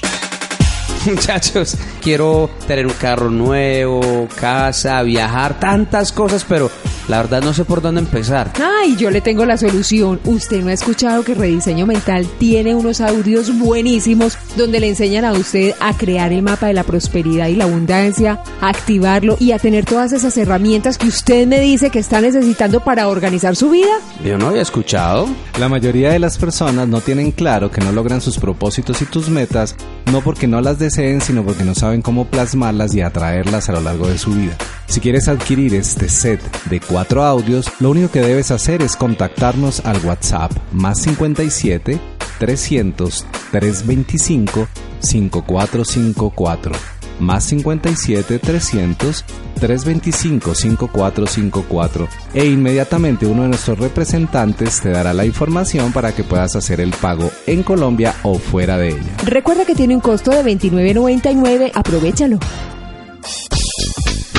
Muchachos, 1.06 1.76
quiero 2.00 2.48
tener 2.66 2.86
un 2.86 2.92
carro 2.92 3.28
nuevo, 3.28 4.28
casa, 4.38 5.02
viajar, 5.02 5.58
tantas 5.58 6.12
cosas, 6.12 6.44
pero 6.48 6.70
la 7.08 7.18
verdad 7.18 7.42
no 7.42 7.52
sé 7.52 7.64
por 7.64 7.82
dónde 7.82 8.00
empezar. 8.00 8.52
Ay, 8.60 8.96
yo 8.96 9.10
le 9.10 9.20
tengo 9.20 9.44
la 9.44 9.56
solución. 9.56 10.20
Usted 10.24 10.62
no 10.62 10.68
ha 10.68 10.72
escuchado 10.72 11.24
que 11.24 11.34
Rediseño 11.34 11.86
Mental 11.86 12.26
tiene 12.38 12.74
unos 12.74 13.00
audios 13.00 13.58
buenísimos 13.58 14.38
donde 14.56 14.80
le 14.80 14.88
enseñan 14.88 15.24
a 15.24 15.32
usted 15.32 15.74
a 15.80 15.96
crear 15.96 16.32
el 16.32 16.42
mapa 16.42 16.66
de 16.66 16.74
la 16.74 16.84
prosperidad 16.84 17.48
y 17.48 17.56
la 17.56 17.64
abundancia, 17.64 18.42
a 18.60 18.68
activarlo 18.68 19.36
y 19.38 19.52
a 19.52 19.58
tener 19.58 19.84
todas 19.84 20.12
esas 20.12 20.36
herramientas 20.36 20.98
que 20.98 21.08
usted 21.08 21.46
me 21.46 21.60
dice 21.60 21.90
que 21.90 21.98
está 21.98 22.20
necesitando 22.20 22.80
para 22.80 23.08
organizar 23.08 23.56
su 23.56 23.70
vida. 23.70 23.92
Yo 24.24 24.38
no 24.38 24.48
había 24.48 24.62
escuchado. 24.62 25.26
La 25.58 25.68
mayoría 25.68 26.10
de 26.10 26.18
las 26.18 26.38
personas 26.38 26.88
no 26.88 27.00
tienen 27.00 27.32
claro 27.32 27.70
que 27.70 27.80
no 27.80 27.92
logran 27.92 28.20
sus 28.20 28.38
propósitos 28.38 29.02
y 29.02 29.06
tus 29.06 29.28
metas, 29.28 29.74
no 30.10 30.20
porque 30.20 30.46
no 30.46 30.60
las 30.60 30.78
deseen, 30.78 31.20
sino 31.20 31.44
porque 31.44 31.64
no 31.64 31.74
saben 31.74 32.02
cómo 32.02 32.26
plasmarlas 32.26 32.94
y 32.94 33.00
atraerlas 33.00 33.68
a 33.68 33.72
lo 33.72 33.80
largo 33.80 34.08
de 34.08 34.18
su 34.18 34.32
vida. 34.32 34.56
Si 34.92 35.00
quieres 35.00 35.26
adquirir 35.26 35.74
este 35.74 36.10
set 36.10 36.38
de 36.66 36.78
cuatro 36.78 37.24
audios, 37.24 37.72
lo 37.80 37.88
único 37.88 38.10
que 38.10 38.20
debes 38.20 38.50
hacer 38.50 38.82
es 38.82 38.94
contactarnos 38.94 39.80
al 39.86 40.04
WhatsApp 40.04 40.52
más 40.70 41.00
57 41.00 41.98
300 42.38 43.26
325 43.52 44.68
5454 44.98 46.72
más 47.20 47.44
57 47.44 48.38
300 48.38 49.24
325 49.54 50.54
5454 50.54 52.08
e 52.34 52.44
inmediatamente 52.44 53.24
uno 53.24 53.44
de 53.44 53.48
nuestros 53.48 53.78
representantes 53.78 54.82
te 54.82 54.90
dará 54.90 55.14
la 55.14 55.24
información 55.24 55.92
para 55.92 56.12
que 56.12 56.22
puedas 56.22 56.54
hacer 56.54 56.82
el 56.82 56.90
pago 56.90 57.30
en 57.46 57.62
Colombia 57.62 58.14
o 58.24 58.34
fuera 58.34 58.76
de 58.76 58.88
ella. 58.90 59.16
Recuerda 59.24 59.64
que 59.64 59.74
tiene 59.74 59.94
un 59.94 60.02
costo 60.02 60.32
de 60.32 60.44
$29.99. 60.44 61.72
Aprovechalo. 61.74 62.38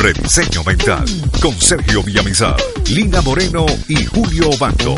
Rediseño 0.03 0.65
Mental 0.65 1.05
con 1.41 1.53
Sergio 1.53 2.03
Villamizar, 2.03 2.57
Lina 2.93 3.21
Moreno 3.21 3.65
y 3.87 4.03
Julio 4.03 4.49
Bando. 4.59 4.95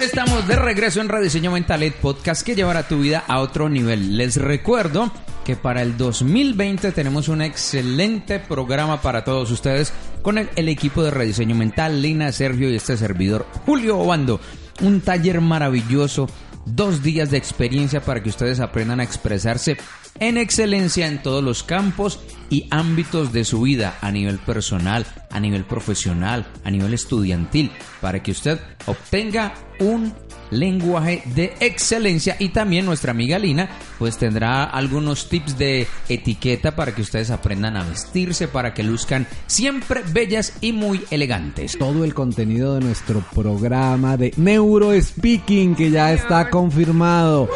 Estamos 0.00 0.48
de 0.48 0.56
regreso 0.56 1.00
en 1.00 1.08
Rediseño 1.08 1.52
Mental, 1.52 1.84
el 1.84 1.92
podcast 1.92 2.44
que 2.44 2.56
llevará 2.56 2.88
tu 2.88 2.98
vida 2.98 3.22
a 3.28 3.38
otro 3.38 3.68
nivel. 3.68 4.16
Les 4.16 4.38
recuerdo 4.38 5.12
que 5.44 5.54
para 5.54 5.82
el 5.82 5.96
2020 5.96 6.90
tenemos 6.90 7.28
un 7.28 7.42
excelente 7.42 8.40
programa 8.40 9.00
para 9.00 9.22
todos 9.22 9.52
ustedes 9.52 9.92
con 10.22 10.38
el, 10.38 10.50
el 10.56 10.68
equipo 10.68 11.04
de 11.04 11.12
Rediseño 11.12 11.54
Mental, 11.54 12.02
Lina, 12.02 12.32
Sergio 12.32 12.68
y 12.68 12.74
este 12.74 12.96
servidor, 12.96 13.46
Julio 13.64 14.00
Obando. 14.00 14.40
Un 14.82 15.00
taller 15.00 15.40
maravilloso, 15.40 16.28
dos 16.66 17.02
días 17.02 17.30
de 17.30 17.36
experiencia 17.36 18.00
para 18.00 18.22
que 18.22 18.28
ustedes 18.28 18.60
aprendan 18.60 19.00
a 19.00 19.04
expresarse 19.04 19.76
en 20.20 20.38
excelencia 20.38 21.06
en 21.06 21.22
todos 21.22 21.42
los 21.42 21.62
campos 21.62 22.20
y 22.50 22.66
ámbitos 22.70 23.32
de 23.32 23.44
su 23.44 23.62
vida, 23.62 23.98
a 24.00 24.10
nivel 24.10 24.38
personal, 24.38 25.06
a 25.30 25.40
nivel 25.40 25.64
profesional, 25.64 26.46
a 26.64 26.70
nivel 26.70 26.94
estudiantil, 26.94 27.72
para 28.00 28.22
que 28.22 28.30
usted 28.30 28.60
obtenga 28.86 29.54
un 29.80 30.14
lenguaje 30.50 31.22
de 31.34 31.54
excelencia 31.60 32.36
y 32.38 32.50
también 32.50 32.86
nuestra 32.86 33.10
amiga 33.10 33.38
Lina 33.38 33.68
pues 33.98 34.18
tendrá 34.18 34.64
algunos 34.64 35.28
tips 35.28 35.58
de 35.58 35.86
etiqueta 36.08 36.76
para 36.76 36.94
que 36.94 37.02
ustedes 37.02 37.30
aprendan 37.30 37.76
a 37.76 37.84
vestirse 37.84 38.48
para 38.48 38.74
que 38.74 38.82
luzcan 38.82 39.26
siempre 39.46 40.02
bellas 40.12 40.54
y 40.60 40.72
muy 40.72 41.04
elegantes. 41.10 41.76
todo 41.78 42.04
el 42.04 42.14
contenido 42.14 42.74
de 42.74 42.80
nuestro 42.80 43.24
programa 43.34 44.16
de 44.16 44.32
Neurospeaking 44.36 45.74
que 45.74 45.90
ya 45.90 46.12
está 46.12 46.50
confirmado 46.50 47.48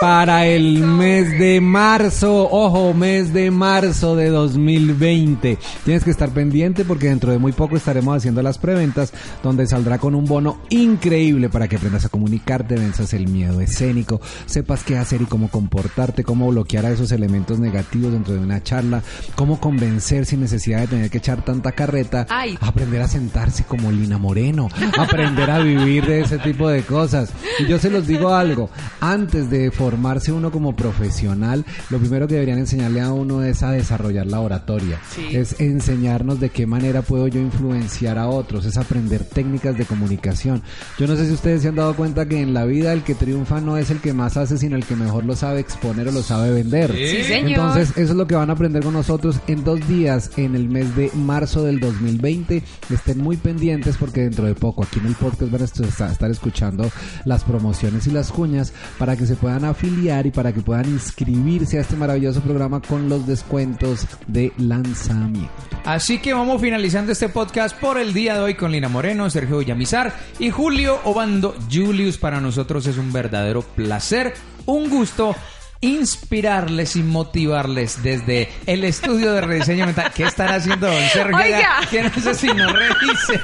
para 0.00 0.46
el 0.46 0.80
mes 0.80 1.38
de 1.38 1.60
marzo. 1.60 2.48
Ojo, 2.50 2.92
mes 2.92 3.32
de 3.32 3.50
marzo 3.50 4.16
de 4.16 4.28
2020. 4.28 5.58
Tienes 5.84 6.04
que 6.04 6.10
estar 6.10 6.30
pendiente 6.30 6.84
porque 6.84 7.08
dentro 7.08 7.32
de 7.32 7.38
muy 7.38 7.52
poco 7.52 7.76
estaremos 7.76 8.16
haciendo 8.16 8.42
las 8.42 8.58
preventas 8.58 9.12
donde 9.42 9.66
saldrá 9.66 9.98
con 9.98 10.14
un 10.14 10.26
bono 10.26 10.58
increíble 10.68 11.48
para 11.48 11.68
que 11.68 11.76
aprendas 11.76 12.04
a 12.04 12.08
comunicarte, 12.08 12.74
venzas 12.74 13.12
el 13.14 13.28
miedo 13.28 13.60
escénico, 13.60 14.20
sepas 14.46 14.82
qué 14.82 14.98
hacer 14.98 15.22
y 15.22 15.26
cómo 15.26 15.48
comportarte, 15.48 16.24
cómo 16.24 16.48
bloquear 16.48 16.86
a 16.86 16.90
esos 16.90 17.12
elementos 17.12 17.58
negativos 17.58 18.12
dentro 18.12 18.34
de 18.34 18.40
una 18.40 18.62
charla, 18.62 19.02
cómo 19.34 19.60
convencer 19.60 20.26
sin 20.26 20.40
necesidad 20.40 20.80
de 20.80 20.88
tener 20.88 21.10
que 21.10 21.18
echar 21.18 21.44
tanta 21.44 21.72
carreta, 21.72 22.26
Ay. 22.28 22.58
aprender 22.60 23.00
a 23.02 23.08
sentarse 23.08 23.64
como 23.64 23.90
Lina 23.90 24.18
Moreno, 24.18 24.68
aprender 24.98 25.50
a 25.50 25.58
vivir 25.58 26.06
de 26.06 26.20
ese 26.20 26.38
tipo 26.38 26.68
de 26.68 26.82
cosas. 26.82 27.30
Y 27.58 27.66
yo 27.66 27.78
se 27.78 27.90
los 27.90 28.06
digo 28.06 28.34
algo, 28.34 28.70
antes 29.00 29.50
de 29.50 29.70
formarse 29.90 30.32
uno 30.32 30.50
como 30.50 30.74
profesional, 30.74 31.64
lo 31.90 31.98
primero 31.98 32.26
que 32.26 32.34
deberían 32.34 32.58
enseñarle 32.58 33.00
a 33.00 33.12
uno 33.12 33.44
es 33.44 33.62
a 33.62 33.70
desarrollar 33.70 34.26
la 34.26 34.40
oratoria, 34.40 34.98
es 35.30 35.60
enseñarnos 35.60 36.40
de 36.40 36.48
qué 36.50 36.66
manera 36.66 37.02
puedo 37.02 37.28
yo 37.28 37.38
influenciar 37.40 38.18
a 38.18 38.26
otros, 38.26 38.64
es 38.66 38.76
aprender 38.78 39.22
técnicas 39.22 39.78
de 39.78 39.84
comunicación. 39.84 40.60
Yo 40.98 41.06
no 41.06 41.14
sé 41.14 41.26
si 41.28 41.32
ustedes 41.34 41.62
se 41.62 41.68
han 41.68 41.76
dado 41.76 41.94
cuenta 41.94 42.26
que 42.26 42.40
en 42.40 42.52
la 42.52 42.64
vida 42.64 42.92
el 42.92 43.02
que 43.04 43.14
triunfa 43.14 43.60
no 43.60 43.76
es 43.76 43.90
el 43.90 44.00
que 44.00 44.12
más 44.12 44.36
hace, 44.36 44.58
sino 44.58 44.74
el 44.74 44.84
que 44.84 44.96
mejor 44.96 45.24
lo 45.24 45.36
sabe 45.36 45.60
exponer 45.60 46.08
o 46.08 46.10
lo 46.12 46.22
sabe 46.24 46.50
vender. 46.50 46.90
Sí, 46.92 47.22
señor. 47.22 47.50
Entonces, 47.50 47.90
eso 47.90 48.10
es 48.10 48.16
lo 48.16 48.26
que 48.26 48.34
van 48.34 48.50
a 48.50 48.54
aprender 48.54 48.82
con 48.82 48.92
nosotros 48.94 49.36
en 49.46 49.62
dos 49.62 49.86
días, 49.86 50.32
en 50.36 50.56
el 50.56 50.68
mes 50.68 50.96
de 50.96 51.12
marzo 51.14 51.62
del 51.62 51.78
2020. 51.78 52.60
Estén 52.92 53.18
muy 53.18 53.36
pendientes 53.36 53.96
porque 53.98 54.22
dentro 54.22 54.46
de 54.46 54.56
poco 54.56 54.82
aquí 54.82 54.98
en 54.98 55.06
el 55.06 55.14
podcast 55.14 55.52
van 55.52 55.60
a 55.62 55.64
est- 55.64 55.80
estar 55.80 56.28
escuchando 56.30 56.90
las 57.24 57.44
promociones 57.44 58.08
y 58.08 58.10
las 58.10 58.32
cuñas 58.32 58.72
para 58.98 59.14
que 59.16 59.26
se 59.26 59.36
puedan 59.36 59.64
afiliar 59.76 60.26
y 60.26 60.30
para 60.30 60.52
que 60.52 60.62
puedan 60.62 60.86
inscribirse 60.86 61.76
a 61.76 61.82
este 61.82 61.96
maravilloso 61.96 62.40
programa 62.40 62.80
con 62.80 63.10
los 63.10 63.26
descuentos 63.26 64.06
de 64.26 64.52
lanzamiento. 64.56 65.52
Así 65.84 66.18
que 66.18 66.32
vamos 66.32 66.62
finalizando 66.62 67.12
este 67.12 67.28
podcast 67.28 67.78
por 67.78 67.98
el 67.98 68.14
día 68.14 68.34
de 68.34 68.40
hoy 68.40 68.54
con 68.54 68.72
Lina 68.72 68.88
Moreno, 68.88 69.28
Sergio 69.28 69.58
Villamizar 69.58 70.14
y 70.38 70.50
Julio 70.50 70.98
Obando 71.04 71.54
Julius. 71.70 72.16
Para 72.16 72.40
nosotros 72.40 72.86
es 72.86 72.96
un 72.96 73.12
verdadero 73.12 73.60
placer, 73.62 74.32
un 74.64 74.88
gusto 74.88 75.36
inspirarles 75.82 76.96
y 76.96 77.02
motivarles 77.02 78.02
desde 78.02 78.50
el 78.64 78.82
estudio 78.82 79.34
de 79.34 79.42
rediseño 79.42 79.84
mental. 79.84 80.10
¿Qué 80.14 80.24
estará 80.24 80.54
haciendo 80.54 80.86
don 80.86 81.02
Sergio? 81.12 81.36
Oiga. 81.36 81.80
Que 81.90 82.02
no 82.02 82.10
sé 82.14 82.34
si 82.34 82.46
nos 82.48 82.72
revise. 82.72 83.40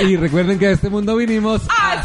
Y 0.00 0.16
recuerden 0.16 0.58
que 0.58 0.66
a 0.66 0.70
este 0.72 0.90
mundo 0.90 1.16
vinimos 1.16 1.62
¡A! 1.70 2.04